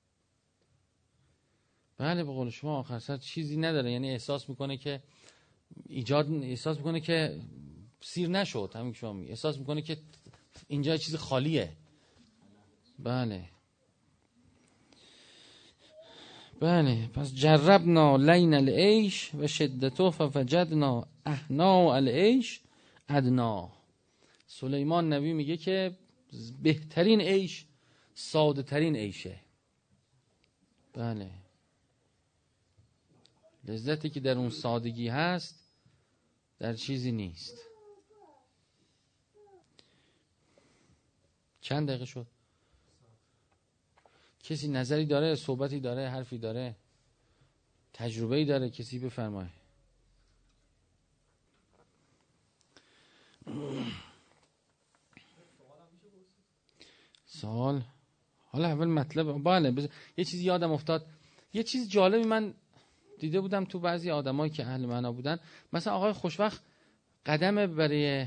[1.96, 3.92] بله به قول شما آخر سر چیزی نداره.
[3.92, 5.02] یعنی احساس می‌کنه که
[5.86, 7.40] ایجاد احساس می‌کنه که
[8.00, 9.30] سیر نشد همین که شما میگی.
[9.30, 9.98] احساس می‌کنه که
[10.68, 11.76] اینجا چیز خالیه.
[12.98, 13.48] بله.
[16.62, 22.60] بله پس جربنا لین العیش و شدتو فوجدنا احنا العیش
[23.08, 23.72] ادنا.
[24.46, 25.96] سلیمان نبی میگه که
[26.62, 27.66] بهترین عیش
[28.14, 29.40] ساده ترین عیشه.
[30.92, 31.30] بله.
[33.64, 35.74] لذتی که در اون سادگی هست
[36.58, 37.58] در چیزی نیست.
[41.60, 42.26] چند دقیقه شد؟
[44.42, 46.76] کسی نظری داره صحبتی داره حرفی داره
[47.92, 49.50] تجربه داره کسی بفرمایه
[57.26, 57.82] سوال؟
[58.50, 59.88] حالا اول مطلب بله بز...
[60.16, 61.06] یه چیزی یادم افتاد.
[61.52, 62.54] یه چیز جالبی من
[63.18, 65.38] دیده بودم تو بعضی آدمایی که اهل معنا بودن.
[65.72, 66.62] مثلا آقای خوشبخت
[67.26, 68.26] قدم برای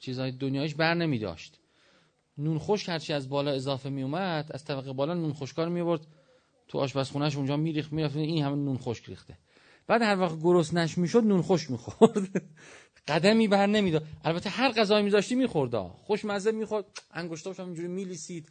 [0.00, 1.57] چیزهای دنیایش بر نمی داشت
[2.38, 6.06] نون خشک هرچی از بالا اضافه می اومد از طبقه بالا نون خشکار می آورد
[6.68, 9.38] تو آشپزخونهش اونجا میریخت می‌رفت این همه نون خشک ریخته.
[9.86, 12.42] بعد هر وقت گرسنش می‌شد نون خشک می‌خورد.
[13.08, 14.04] قدمی بر نمی‌داد.
[14.24, 16.84] البته هر غذایی میذاشتی می‌خورد خوشمزه می‌خورد.
[17.10, 18.48] انگشتاش هم اینجوری میلیسید.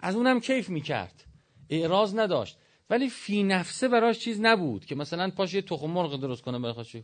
[0.00, 1.24] از اونم کیف می‌کرد.
[1.70, 2.58] اعراض نداشت.
[2.90, 6.72] ولی فی نفسه براش چیز نبود که مثلا پاش یه تخم مرغ درست کنه برای
[6.72, 6.96] خودش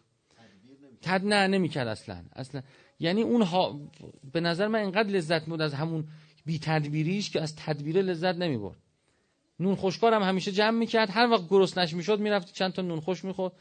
[1.03, 2.25] تد نه نمی‌کرد اصلا.
[2.33, 2.63] اصلا
[3.01, 3.81] یعنی اون ها...
[4.33, 6.09] به نظر من اینقدر لذت بود از همون
[6.47, 8.77] بی تدبیریش که از تدبیر لذت نمی‌برد.
[9.61, 11.11] نون خشکار هم همیشه جمع می‌کرد.
[11.11, 13.53] هر وقت گرسنش می‌شد می‌رفت چند تا نون خوش می‌خورد.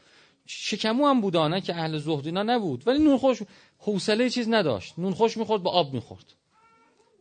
[0.46, 2.88] شکمو هم بودانه که اهل زهد اینا نبود.
[2.88, 3.42] ولی نون خوش
[3.78, 4.98] حوصله چیز نداشت.
[4.98, 6.34] نون خوش می‌خورد با آب می‌خورد.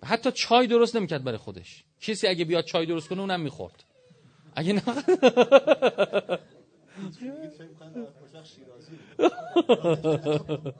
[0.05, 1.84] حتی چای درست نمی‌کرد برای خودش.
[2.01, 3.84] کسی اگه بیاد چای درست کنه اونم می‌خورد.
[4.55, 4.82] اگه نه.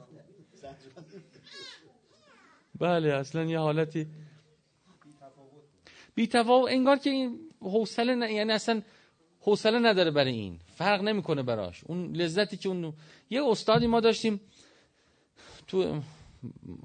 [2.80, 4.06] بله اصلا یه حالتی.
[6.14, 8.22] بی تفاوت انگار که این حوصله ن...
[8.30, 8.82] یعنی اصلا
[9.40, 10.58] حوصله نداره برای این.
[10.74, 11.84] فرق نمی‌کنه براش.
[11.84, 12.92] اون لذتی که اون
[13.30, 14.40] یه استادی ما داشتیم
[15.66, 16.00] تو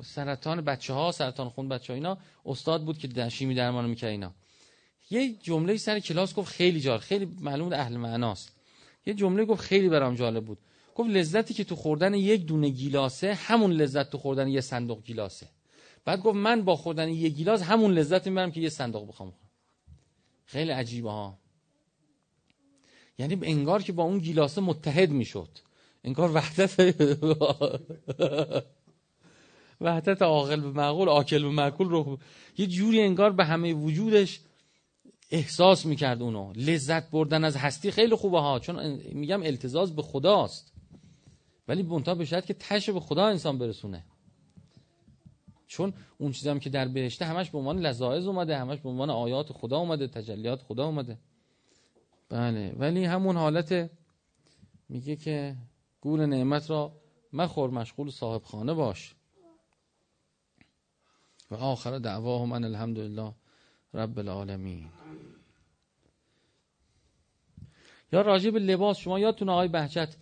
[0.04, 4.10] سرطان بچه ها سرطان خون بچه ها اینا استاد بود که در شیمی درمان می‌کرد
[4.10, 4.34] اینا.
[5.10, 8.56] یه جمله سر کلاس گفت خیلی جار خیلی معلوم اهل معناست.
[9.06, 10.58] یه جمله گفت خیلی برام جالب بود.
[10.96, 15.48] گفت لذتی که تو خوردن یک دونه گیلاسه همون لذت تو خوردن یه صندوق گیلاسه.
[16.06, 19.34] بعد گفت من با خوردن یه گیلاس همون لذت می‌برم که یه صندوق بخوام
[20.46, 21.40] خیلی عجیبه ها.
[23.18, 25.50] یعنی انگار که با اون گیلاسه متحد می‌شد.
[26.04, 26.76] انگار وحدت
[29.82, 32.20] وحدت عاقل به معقول عاقل به معقول رو
[32.58, 34.42] یه جوری انگار به همه وجودش
[35.32, 36.54] احساس می‌کرد اونو.
[36.56, 40.74] لذت بردن از هستی خیلی خوبه ها چون میگم التزاز به خداست.
[41.68, 44.06] ولی منتها به شاید که تشه به خدا انسان برسونه.
[45.68, 49.10] چون اون چیزی هم که در بهشته همش به عنوان لذاعز اومده همش به عنوان
[49.10, 51.18] آیات خدا اومده تجلیات خدا اومده.
[52.30, 53.90] بله ولی همون حالت
[54.90, 55.56] میگه که
[56.02, 57.02] گول نعمت را
[57.34, 59.16] مخور مشغول صاحب خانه باش.
[61.52, 63.34] و آخر دعواهم ان الحمدلله
[63.94, 64.90] رب العالمین.
[68.14, 70.18] یا راجع به لباس شما یادتون آقای بهجت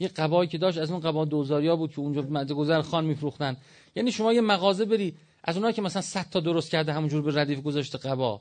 [0.00, 3.56] یه قبایی که داشت از اون قبا دوزاریا بود که اونجا مد گذر خان میفروختن.
[3.96, 7.40] یعنی شما یه مغازه بری از اونایی که مثلا 100 تا درست کرده همونجور به
[7.40, 8.40] ردیف گذاشته قبا.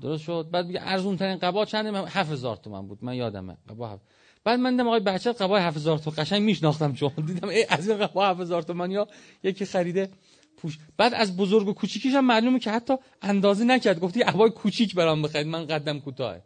[0.00, 2.98] درست شد؟ بعد میگه ارزون ترین قبا چنده؟ 7000 تومن بود.
[3.02, 3.56] من یادمه.
[3.68, 4.02] قبا هفت.
[4.44, 7.10] بعد من دیدم آقای بچه قبا 7000 تومن قشنگ میشناختم چون.
[7.26, 9.08] دیدم ای از این قبا 7000 تومن یا
[9.42, 10.10] یکی خریده
[10.56, 10.78] پوش.
[10.96, 14.00] بعد از بزرگ و کوچیکیش هم معلومه که حتی اندازه نکرد.
[14.00, 15.46] گفتی عبای کوچیک برام بخرید.
[15.46, 16.36] من قدم کوتاه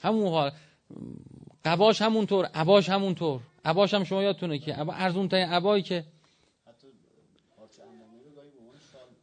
[0.00, 0.50] همون حال
[1.64, 3.40] قباش همونطور عباش همونطور.
[3.64, 6.04] عباش هم شما یادتونه که عبا ارزون ترین عبایی که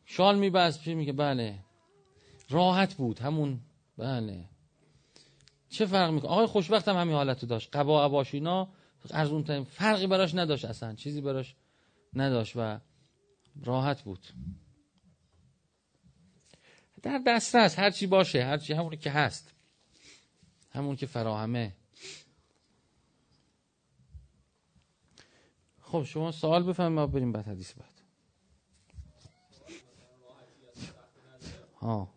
[0.05, 1.59] شال میبست چی میگه؟ بله.
[2.49, 3.59] راحت بود همون
[3.97, 4.45] بله.
[5.69, 7.75] چه فرق می‌کنه؟ آقای خوشبخت هم همین حالت رو داشت.
[7.75, 8.67] قبا عباش اینا
[9.11, 10.95] ارزون ترین فرقی براش نداشت اصلا.
[10.95, 11.55] چیزی براش
[12.13, 12.79] نداشت و
[13.63, 14.27] راحت بود.
[17.01, 19.53] در دسترس هر چی باشه هر چی همونی که هست.
[20.71, 21.73] همون که فراهمه.
[25.91, 28.01] خب شما سوال بفهمیم ما بریم بعد حدیث بعد.
[31.81, 32.07] ها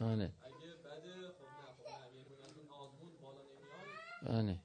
[0.00, 0.32] بله.
[4.22, 4.58] بله.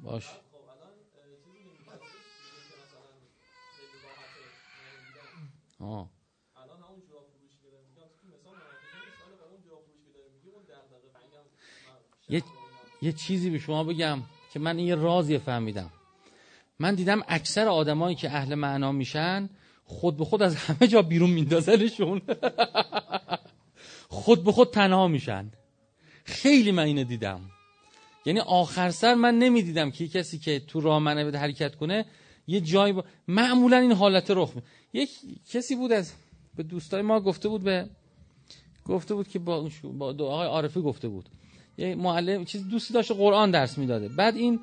[0.00, 0.30] باش.
[5.80, 6.10] آه
[6.56, 10.04] الان همون جوراب فروشی که داره میگم تو مثال نمایندگی سال به اون جوراب فروشی
[10.04, 11.46] که داره میگه اون دغدغه میگم
[12.30, 12.42] یه,
[13.02, 14.18] یه چیزی به شما بگم
[14.52, 15.90] که من یه رازی فهمیدم.
[16.78, 19.50] من دیدم اکثر آدمایی که اهل معنا میشن
[19.84, 22.22] خود به خود از همه جا بیرون میندازنشون.
[24.08, 25.50] خود به خود تنها میشن.
[26.24, 27.40] خیلی من اینو دیدم.
[28.26, 32.04] یعنی آخر سر من نمی‌دیدم که کسی که تو راه منوی حرکت کنه
[32.46, 33.04] یه جایی با...
[33.28, 34.62] معمولا این حالت رخ می-
[34.92, 35.10] یک
[35.50, 36.12] کسی بود از
[36.56, 37.88] به دوستای ما گفته بود به
[38.84, 41.28] گفته بود که با, با دو آقای عارفی گفته بود.
[41.80, 44.08] یه معلم چیز دوستی داشته قرآن درس می‌داده.
[44.08, 44.60] بعد این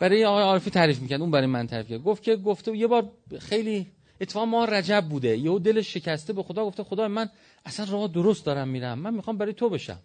[0.00, 2.02] برای آقای عارفی تعریف می‌کرد اون برای من تعریف کرد.
[2.02, 3.86] گفت که گفته یه بار خیلی
[4.20, 5.36] اتفاق ما رجب بوده.
[5.36, 7.28] یهو دلش شکسته به خدا گفته خدا من
[7.64, 8.98] اصلا راه درست دارم میرم.
[8.98, 9.98] من می‌خوام برای تو بشم.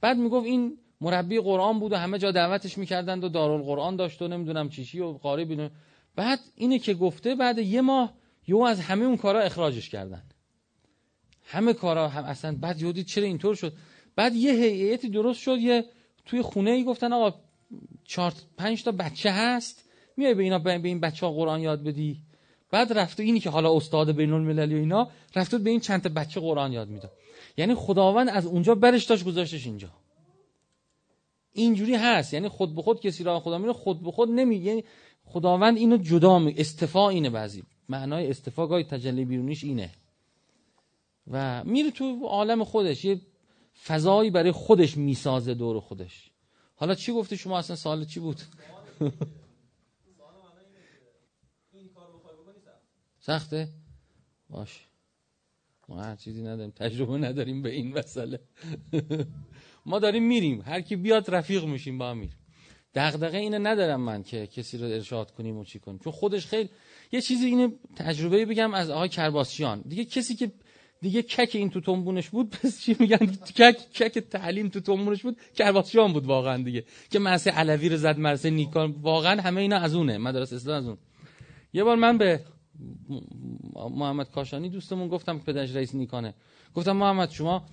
[0.00, 4.28] بعد می‌گفت این مربی قرآن بود و همه جا دعوتش می‌کردند و دارالقرآن داشت و
[4.28, 5.70] نمی‌دونم چیشی و قاری بیدون
[6.16, 8.14] بعد اینه که گفته بعد یه ماه
[8.48, 10.22] یهو از همه اون کارا اخراجش کردن.
[11.44, 13.72] همه کارا هم اصلا بعد یهو چرا اینطور شد.
[14.16, 15.84] بعد یه هیئتی درست شد یه
[16.26, 17.38] توی خونه ای گفتن آقا
[18.04, 19.84] چهار پنج تا بچه هست
[20.16, 22.16] میای به اینا به این بچه ها قرآن یاد بدی.
[22.70, 26.08] بعد رفته اینی که حالا استاد بین المللی و اینا رفته به این چند تا
[26.08, 27.12] بچه قرآن یاد می‌داد.
[27.56, 29.88] یعنی خداوند از اونجا برش داشت گذاشتش اینجا.
[31.52, 32.34] اینجوری هست.
[32.34, 34.84] یعنی خود به خود کسی راه خدا میره خود به خود نمی یعنی
[35.24, 37.62] خداوند اینو جدا می استفا اینه بعضی.
[37.88, 39.90] معنای استفا گاهی تجلی بیرونیش اینه.
[41.30, 43.04] و میره تو عالم خودش.
[43.04, 43.20] یه
[43.84, 46.30] فضایی برای خودش می‌سازه دور خودش.
[46.76, 48.40] حالا چی گفتی شما اصلا سوال چی بود؟
[53.20, 53.68] سخته؟
[54.50, 54.86] باش.
[55.88, 58.40] ما هر چیزی نداریم تجربه نداریم به این مسئله.
[59.86, 60.60] ما داریم میریم.
[60.60, 62.36] هر کی بیاد رفیق میشیم با هم میریم.
[62.94, 65.98] دغدغه اینو ندارم من که کسی رو ارشاد کنیم و چی کنیم.
[65.98, 66.70] چون خودش خیلی
[67.12, 69.80] یه چیزی اینه تجربه بگم از آقای کرباسیان.
[69.80, 70.52] دیگه کسی که
[71.02, 73.16] دیگه کک این تو تنبونش بود پس چی میگن؟
[73.58, 76.84] کک کک تعلیم تو تنبونش بود کرباسیان بود واقعا دیگه.
[77.10, 80.86] که مرسه علوی رو زد مرسه نیکان واقعا همه اینا از اونه مدرسه اسلام از
[80.86, 80.98] اون.
[81.72, 82.40] یه بار من به
[83.90, 86.34] محمد کاشانی دوستمون گفتم پدرش رئیس نیکانه.
[86.74, 87.64] گفتم محمد شما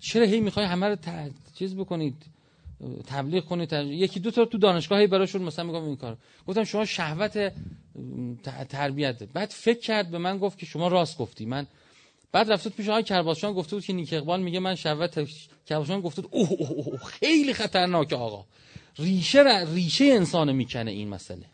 [0.00, 2.14] چرا هی می‌خوای همه رو ت- چیز بکنید
[3.06, 6.84] تبلیغ کنید؟ تر- یکی دو تا تو دانشگاهی براشون مثلا میگم این کار گفتم شما
[6.84, 7.52] شهوت ت-
[8.68, 9.22] تربیت.
[9.22, 11.46] بعد فکر کرد به من گفت که شما راست گفتی.
[11.46, 11.66] من
[12.32, 15.28] بعد رفت پیش آقای کرباسشان گفته بود که نیک اقبال میگه من شهوت
[15.66, 18.44] کرباسشان گفته بود اوه, اوه, اوه, خیلی خطرناکه آقا.
[18.98, 21.46] ریشه ر- ریشه انسان می‌کنه این مسئله.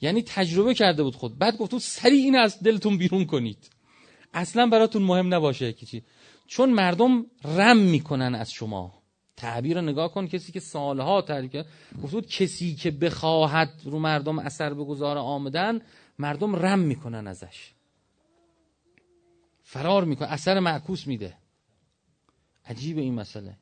[0.00, 1.38] یعنی تجربه کرده بود خود.
[1.38, 3.70] بعد گفت بود سریع این از دلتون بیرون کنید.
[4.34, 6.02] اصلا براتون مهم نباشه که چی.
[6.46, 9.02] چون مردم رم می‌کنن از شما.
[9.36, 11.66] تعبیر رو نگاه کن کسی که سالها تعریف کرد
[12.02, 15.80] گفت بود کسی که بخواهد رو مردم اثر بگذار آمدن
[16.18, 17.72] مردم رم می‌کنن ازش.
[19.72, 21.34] فرار می‌کنه اثر معکوس میده.
[22.66, 23.56] عجیب این مسئله.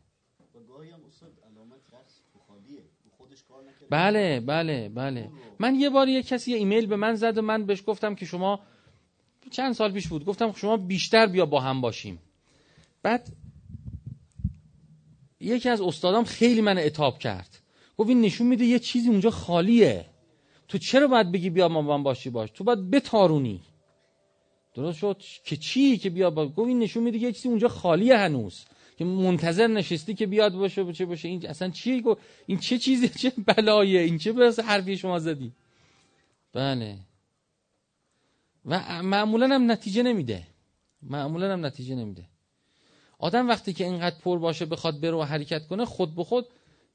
[3.90, 5.30] بله بله بله.
[5.58, 8.26] من یه بار یه کسی یه ایمیل به من زد و من بهش گفتم که
[8.26, 8.60] شما
[9.50, 10.24] چند سال پیش بود.
[10.24, 12.18] گفتم شما بیشتر بیا با هم باشیم.
[13.02, 13.32] بعد
[15.40, 17.58] یکی از استادام خیلی من اتاب کرد.
[17.96, 20.06] گفت این نشون میده یه چیزی اونجا خالیه.
[20.68, 22.50] تو چرا باید بگی بیا ما با هم باشی؟ باش.
[22.54, 23.60] تو باید بتارونی.
[24.74, 28.16] درست شد؟ که چی که بیا با گفت این نشون میده یه چیزی اونجا خالیه
[28.16, 28.64] هنوز.
[28.98, 31.28] که منتظر نشستی که بیاد باشه باشه باشه.
[31.28, 35.52] این اصلا چیه گفت؟ این چه چیزی؟ چه بلایه؟ این چه بس حرفی شما زدی؟
[36.52, 36.98] بله.
[38.64, 40.46] و معمولا هم نتیجه نمیده.
[41.02, 42.24] معمولا هم نتیجه نمیده.
[43.18, 46.46] آدم وقتی که اینقدر پر باشه بخواد بره و حرکت کنه خود به خود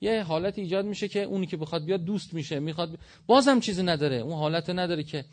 [0.01, 2.99] یه حالت ایجاد میشه که اونی که بخواد بیاد دوست میشه می‌خواد.
[3.27, 4.15] بازم چیزی نداره.
[4.15, 5.25] اون حالت نداره که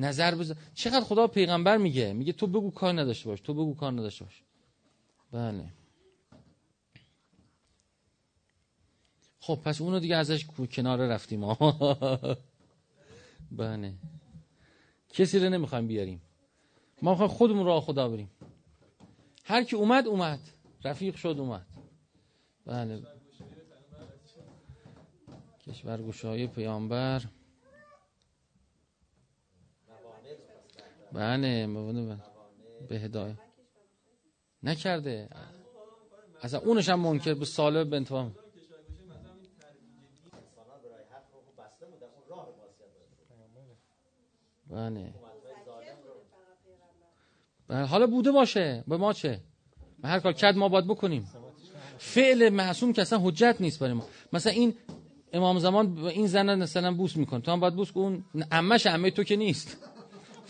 [0.00, 0.54] نظر بز...
[0.74, 4.42] چقدر خدا پیغمبر میگه؟ میگه تو بگو کار نداشته باش تو بگو کار نداشته باش.
[5.32, 5.72] بله.
[9.40, 11.40] خب پس اونو دیگه ازش کنار رفتیم.
[13.52, 13.94] بله.
[15.08, 16.22] کسی رو نمی‌خوایم بیاریم.
[17.02, 18.30] ما می‌خوایم خودمون راه خدا بریم.
[19.44, 20.40] هر کی اومد اومد.
[20.84, 21.66] رفیق شد اومد.
[22.66, 23.02] بله.
[25.66, 27.22] کشورگشایی پیامبر.
[31.12, 31.66] بله
[32.88, 33.36] به هدایت.
[34.62, 35.28] نکرده.
[36.42, 38.34] اصلا اونش هم منکر به ساله به انتفام
[44.70, 45.14] بله.
[47.68, 48.84] بله حالا بوده باشه.
[48.88, 49.40] به ما چه؟
[50.02, 51.30] به هر کار کد ما باید بکنیم.
[51.98, 54.06] فعل معصوم که اصلا حجت نیست برای ما.
[54.32, 54.74] مثلا این
[55.32, 57.40] امام زمان این زن مثلا بوس می‌کنه.
[57.40, 58.24] تو هم باید بوس کن.
[58.52, 59.89] عمش عمه تو که نیست.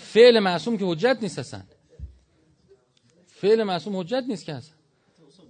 [0.00, 1.62] فعل معصوم که حجت نیست اصلا.
[3.26, 4.74] فعل معصوم حجت نیست که اصلا.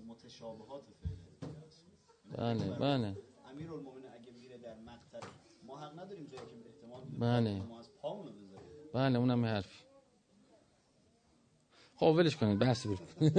[0.09, 0.83] متشابهات
[2.39, 3.17] بله بله.
[3.51, 5.29] امیرالمومنین اگه میره در مقتل
[5.67, 7.63] ما حق نداریم جایی که احتمال میده بله.
[7.63, 8.35] ما از بذاریم.
[8.95, 9.85] بله اونم حرفی.
[11.97, 13.01] خب ولش کنید بحث برید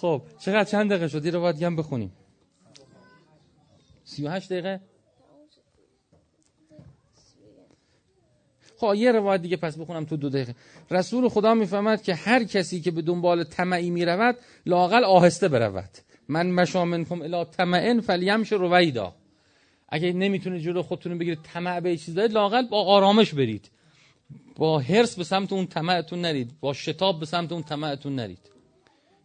[0.00, 2.12] خب چقدر چند دقیقه شد؟ روایت دیگه هم بخونیم.
[4.04, 4.80] سی و هشت دقیقه؟
[8.88, 10.54] خب یه روایت دیگه پس بخونم تو دو دقیقه.
[10.90, 15.90] رسول خدا می‌فهمد که هر کسی که به دنبال طمعی می‌رود لاقل آهسته برود.
[16.28, 19.14] من مشا منکم الی طمعن فلیمش رویدا.
[19.88, 23.70] اگه نمی‌تونه جلو خودتون رو بگیرید طمع به چیز دارید لاقل با آرامش برید.
[24.56, 26.50] با حرس به سمت اون طمعتون نرید.
[26.60, 28.50] با شتاب به سمت اون طمعتون نرید.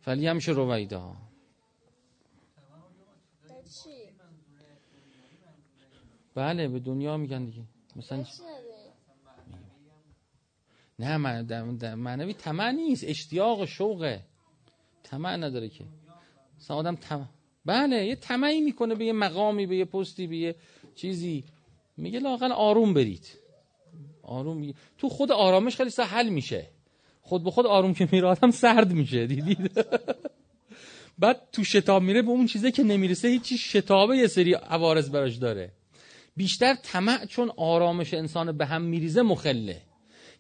[0.02, 1.16] فلیمش رویدا؟
[6.36, 7.62] بله به دنیا میگن دیگه.
[7.96, 8.26] مثلا؟
[11.00, 11.18] نه
[11.96, 14.20] معنوی طمع نیست اشتیاق شوقه.
[15.04, 15.84] طمع نداره که.
[16.60, 16.98] مثلا آدم
[17.66, 20.56] بله یه طمعی می‌کنه به یه مقامی به یه پستی به یه
[20.96, 21.44] چیزی.
[21.98, 23.28] میگه لاقل آروم برید.
[24.24, 26.68] آروم می- تو خود آرامش خیلی سه حل میشه.
[27.22, 29.72] خود به خود آروم که میره آدم سرد میشه دیدید؟
[31.20, 35.36] بعد تو شتاب میره به اون چیزه که نمی‌رسه هیچی شتابه یه سری عوارض براش
[35.36, 35.72] داره.
[36.36, 39.82] بیشتر طمع چون آرامش انسان به هم میریزه مخله.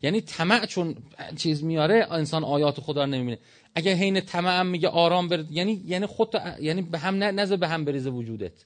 [0.02, 0.95] یعنی طمع چون
[1.36, 3.39] چیز میاره انسان آیات خدا رو نمی‌بینه.
[3.76, 7.86] اگر حین طمع میگه آرام برد یعنی یعنی خود یعنی به هم نزد به هم
[7.86, 8.64] بریزه وجودت.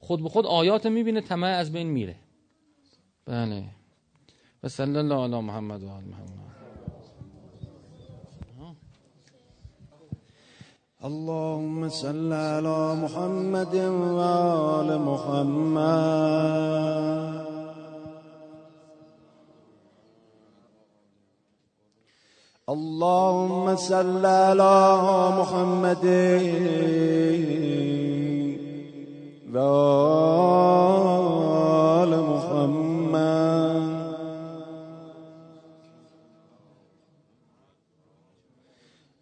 [0.00, 2.16] خود به خود آیات می‌بینه طمع از بین میره.
[3.26, 3.64] بله.
[4.62, 6.44] و صلی الله علی محمد و آل محمد.
[11.04, 16.64] اللهم صل على محمد وآل محمد.
[22.68, 24.96] اللهم صل على
[25.38, 26.04] محمد.
[29.54, 30.02] وآل
[32.08, 33.04] محمد.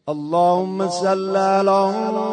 [0.08, 1.90] اللهم صل على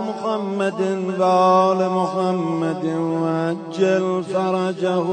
[0.09, 0.81] محمد
[1.19, 2.85] وآل محمد.
[2.85, 5.09] وعجل فرجه.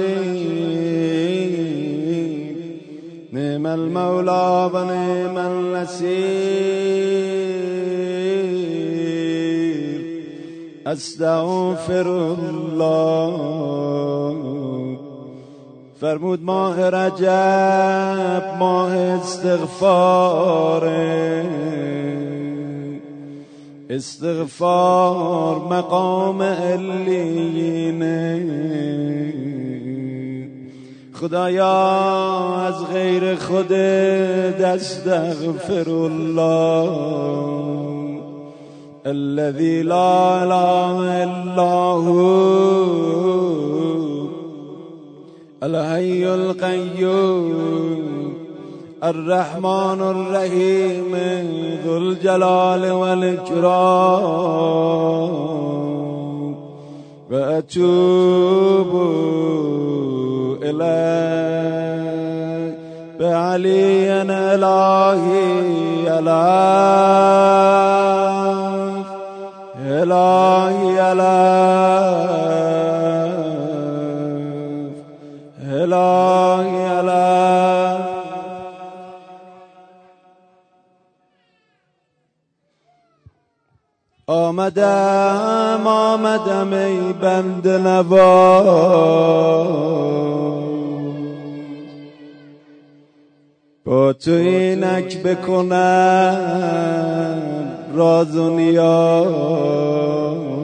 [3.31, 6.19] نعم المولى ونعم النصير.
[10.87, 13.59] أستغفر الله.
[15.99, 20.89] فرمود ماه رجب ماه استغفار.
[23.89, 28.45] استغفار مقام علیینه
[31.13, 31.75] خدایا
[32.67, 33.73] از غیر خود
[34.63, 36.89] استغفر الله
[39.05, 43.98] الذي لا اله الا هو.
[45.63, 48.33] الحي القيوم
[49.03, 51.15] الرحمن الرحيم
[51.85, 54.69] ذو الجلال والإكرام.
[57.31, 58.91] وأتوب
[60.63, 61.79] إليك
[63.19, 65.39] بعلي إلهي
[66.19, 66.83] إله
[69.85, 71.98] إلهي إله
[75.79, 77.99] إلهي إله
[84.27, 89.67] آمدم آمدم ای بند نواز
[93.85, 96.49] با تو اینک بکنم
[97.93, 100.58] راز و نیاز.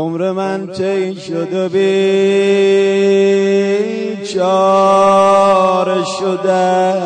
[0.00, 2.44] عمر من طی شد و بیچاره
[6.20, 7.00] شدم.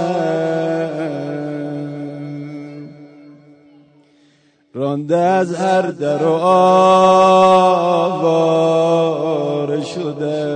[4.74, 6.32] رانده از هر در و
[8.02, 10.54] آواره شده.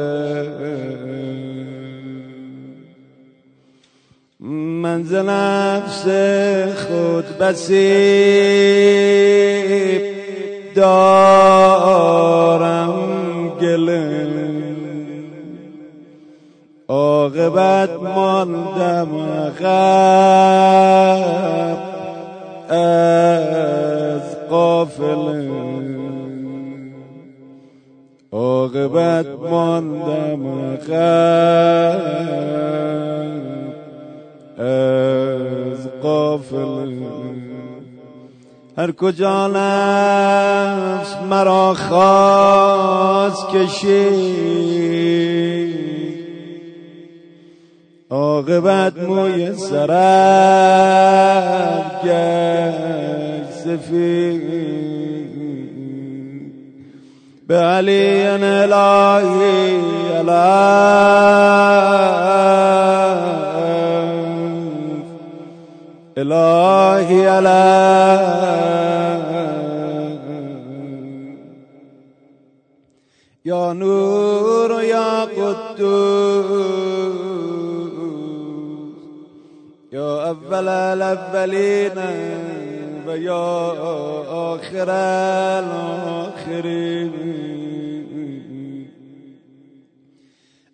[4.83, 6.05] منزل نفس
[6.87, 8.79] خود بسیب
[12.09, 12.95] دارم
[13.61, 14.05] گله
[16.89, 19.11] عاقبت ماندم
[19.47, 19.69] عقب
[22.71, 25.51] از قافله
[28.33, 31.99] عاقبت ماندم عقب
[34.59, 37.38] از قافله
[38.79, 44.99] هر کجا نفس مرا خواست کشید
[48.11, 49.91] عاقبت موی سرم
[52.05, 54.49] گشت سفید.
[57.49, 59.81] به علی الهی
[66.19, 67.59] إلهي ألا.
[73.45, 76.79] يا نور يا قدوس.
[79.93, 81.99] يا أول الأولين
[83.07, 83.73] ويا
[84.55, 84.91] آخر
[85.65, 87.58] الآخرين.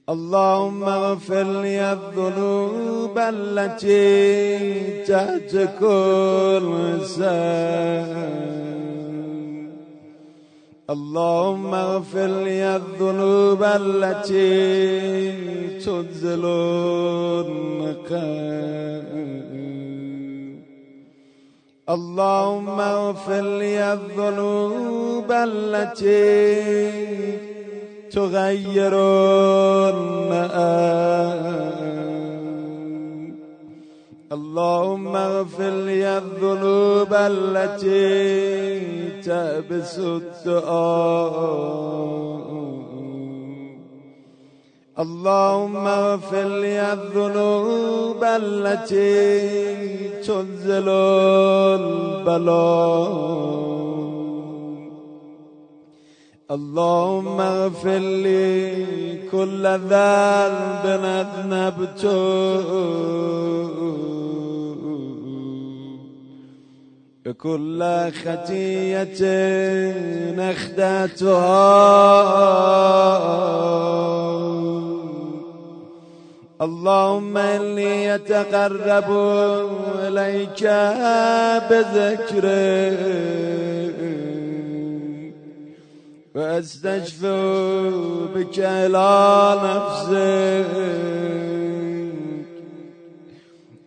[0.09, 7.01] اللهم اغفر لي الذنوب التي تحت كل
[10.91, 15.33] اللهم اغفر لي الذنوب التي
[15.81, 16.45] تنزل
[21.89, 26.65] اللهم اغفر لي الذنوب التي
[28.15, 28.95] تغير
[29.91, 31.55] النآم
[34.33, 38.81] اللهم اغفر لي الذنوب التي
[39.21, 41.35] تأبس الدعاء
[44.99, 49.39] اللهم اغفر لي الذنوب التي
[50.23, 50.89] تنزل
[51.83, 53.15] البلاء.
[56.51, 58.75] اللهم اغفر لي
[59.33, 62.15] كل ذنب اذنبته
[67.25, 67.85] بكل
[68.25, 69.25] خطية
[70.51, 71.65] أخدتها
[76.63, 79.11] اللهم إني أتقرب
[79.99, 80.65] إليك
[81.71, 82.99] بذكرك
[86.35, 87.41] واستشفع
[88.35, 90.67] بك إلى نفسك.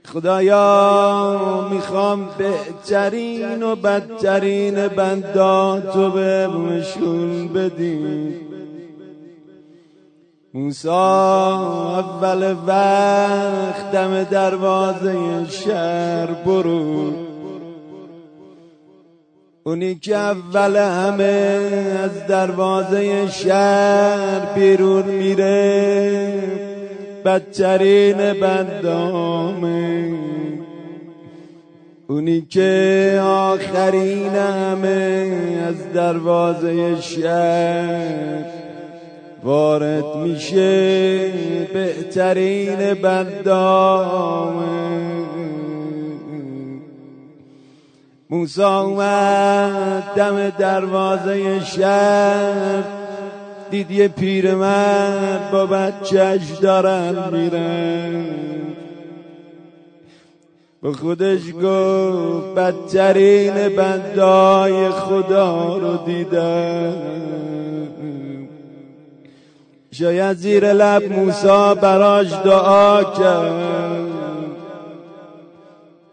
[0.06, 8.36] خدایا می‌خوام بهترین و بدترین بنداتو به مشون بدی.
[10.54, 11.06] موسا
[12.00, 17.26] اول وقت دم دروازه شهر برو
[19.68, 21.72] اونی که اول همه
[22.03, 26.34] از دروازه شهر بیرون میره
[27.26, 30.13] بدترین بندامه
[32.07, 35.32] اونی که آخرین همه
[35.68, 38.45] از دروازه شهر
[39.43, 41.32] وارد میشه
[41.74, 44.68] بهترین بندامه
[48.30, 52.84] موسا اومد دم دروازه شهر.
[53.71, 58.25] دید یه پیرمرد با بچهش دارن میرن.
[60.82, 66.93] به خودش گفت بدترین بندای خدا رو دیدم.
[69.91, 73.66] شاید زیر لب موسا براش دعا کرد.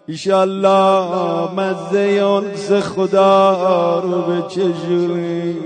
[0.07, 5.57] ایشالله مزه انس خدا رو به چجوری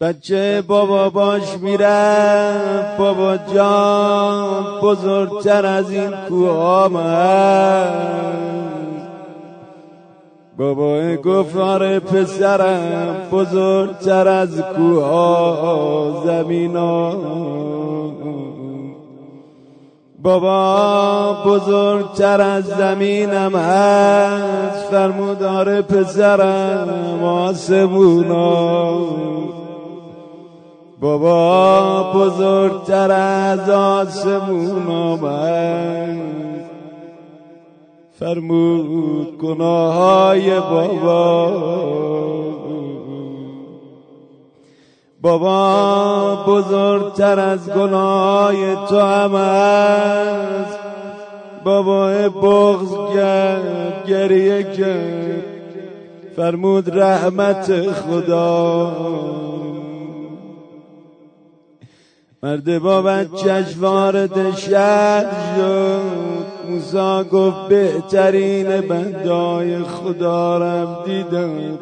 [0.00, 6.88] بچه بابا باش میره بابا جان بزرگتر از این کوه
[10.56, 16.76] بابا گفت آره پسرم بزرگتر از کوه زمین
[20.22, 28.92] بابا بزرگتر از زمینم هست فرمودار پسرم آسمونا.
[31.00, 36.20] بابا بزرگتر از آسمون هست.
[38.18, 42.29] فرمود گناه های بابا.
[45.22, 50.78] بابا بزرگتر از گناه تو هم هست
[51.64, 55.44] بابا بغض کرد گریه کرد
[56.36, 58.96] فرمود رحمت خدا.
[62.42, 66.00] مرد با بچهش وارد شهر شد.
[66.70, 71.78] موسا گفت بهترین بندای خدا رم دیدم.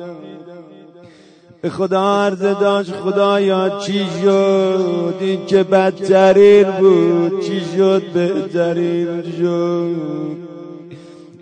[1.67, 10.37] خدا عرض داشت خدایا چی شد؟ این که بدترین بود چی شد؟ بهترین شد.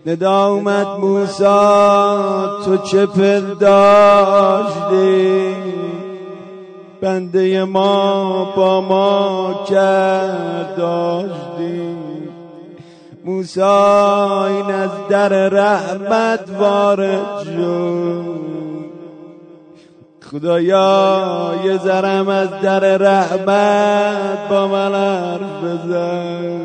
[0.07, 4.37] ندا اومد موسا تو چه پنداشتی؟
[7.01, 11.97] بنده ما با ما کرد داشتی
[13.25, 18.46] موسا این از در رحمت وارد شد.
[20.31, 26.61] خدایا یه ذرم از در رحمت با من حرف بزن.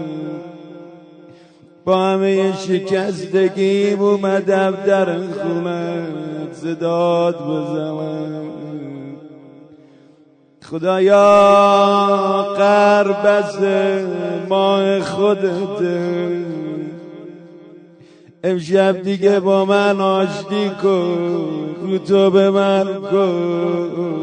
[1.85, 8.51] با همه شکستگیم اومدم در خونت زداد بزنم.
[10.63, 11.25] خدایا
[12.57, 13.57] قربس
[14.49, 16.41] ماه خودته
[18.43, 24.21] امشب دیگه با من آشتی کن رو تو به من کن.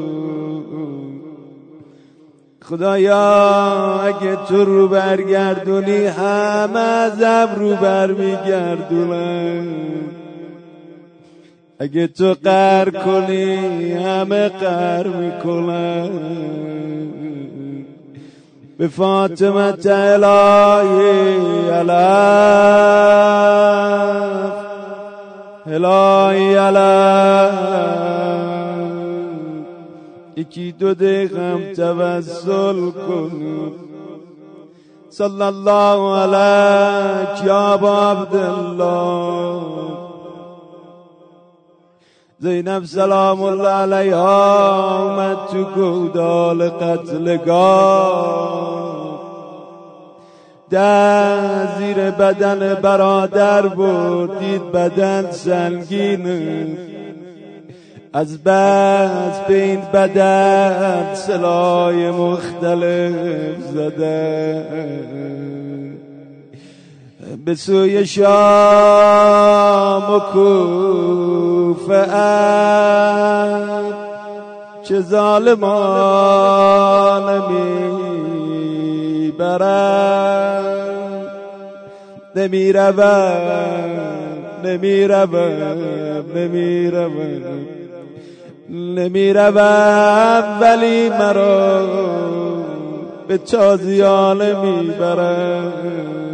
[2.63, 9.67] خدایا اگه تو رو برگردونی همه ازم رو برمیگردونن.
[11.79, 16.11] اگه تو قر کنی همه قر می‌کنن.
[18.79, 21.89] به فاطمه الهی علف
[25.67, 27.55] الهی علف.
[30.37, 33.33] یکی دو دقیقم توسل کن.
[35.11, 37.75] صلی الله علیک یا
[38.11, 39.63] عبدالله.
[42.41, 45.03] زینب سلام الله علیها.
[45.03, 48.49] اومد تو گودال قتلگاه.
[50.71, 56.79] در زیر بدن برادر بردید بدن سنگین.
[58.13, 64.65] از بس به این بدن سلای مختلف زده.
[67.45, 68.25] به سوی شام
[70.15, 72.05] و کوفه
[74.83, 75.93] چه ظالمان
[79.19, 79.69] می‌برند
[82.37, 83.99] نمی‌روند
[84.65, 87.69] نمی‌روند نمی‌روند
[88.71, 91.81] نمی‌روند ولی مرا
[93.29, 96.28] به تازیانه می‌برند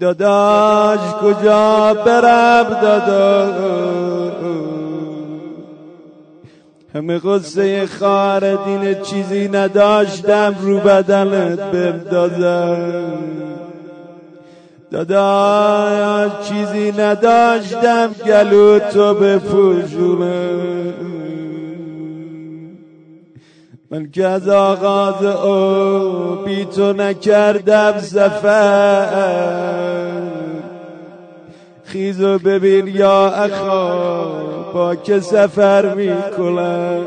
[0.00, 4.36] داداش کجا برم داداش؟
[6.94, 13.36] همه قصه خواهر دین چیزی نداشتم رو بدنت بردازم
[14.90, 20.94] داداش چیزی نداشتم گلو تو بپوشونم.
[23.90, 29.75] من که از آغاز او بی تو نکردم سفر.
[31.96, 34.24] خیز و ببین یا اخا
[34.72, 37.04] با که سفر می‌کنم.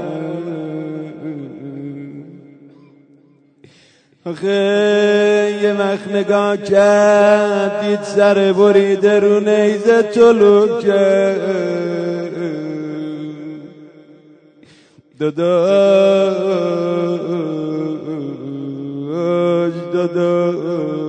[4.25, 11.41] آخه یه وقت نگاه کرد سر بریده رو نیزه طلو کرد
[15.19, 16.13] داداش
[19.93, 21.08] داداش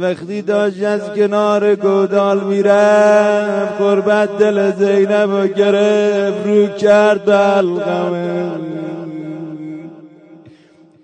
[0.00, 8.50] وقتی داشت از کنار گودال می‌رفت قربت دل زینب و گرفت رو کرد به القمه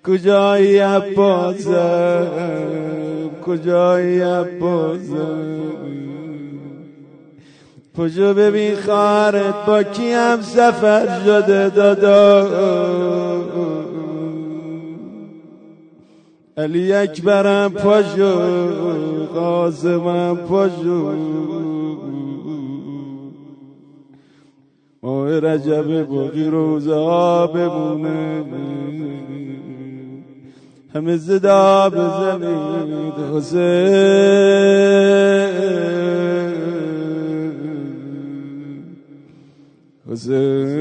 [0.07, 2.27] کجایی عباسم
[3.47, 5.55] کجایی عباسم
[7.99, 12.49] پشو ببین خواهرت با کی هم سفر شده دادا
[16.57, 18.39] علی اکبرم پاشو
[19.35, 21.15] قاسمم پاشو
[25.03, 28.45] ماه رجب باقی روزه ها بمونه.
[30.95, 33.65] همه زدا بزنید حسین
[40.11, 40.75] حسین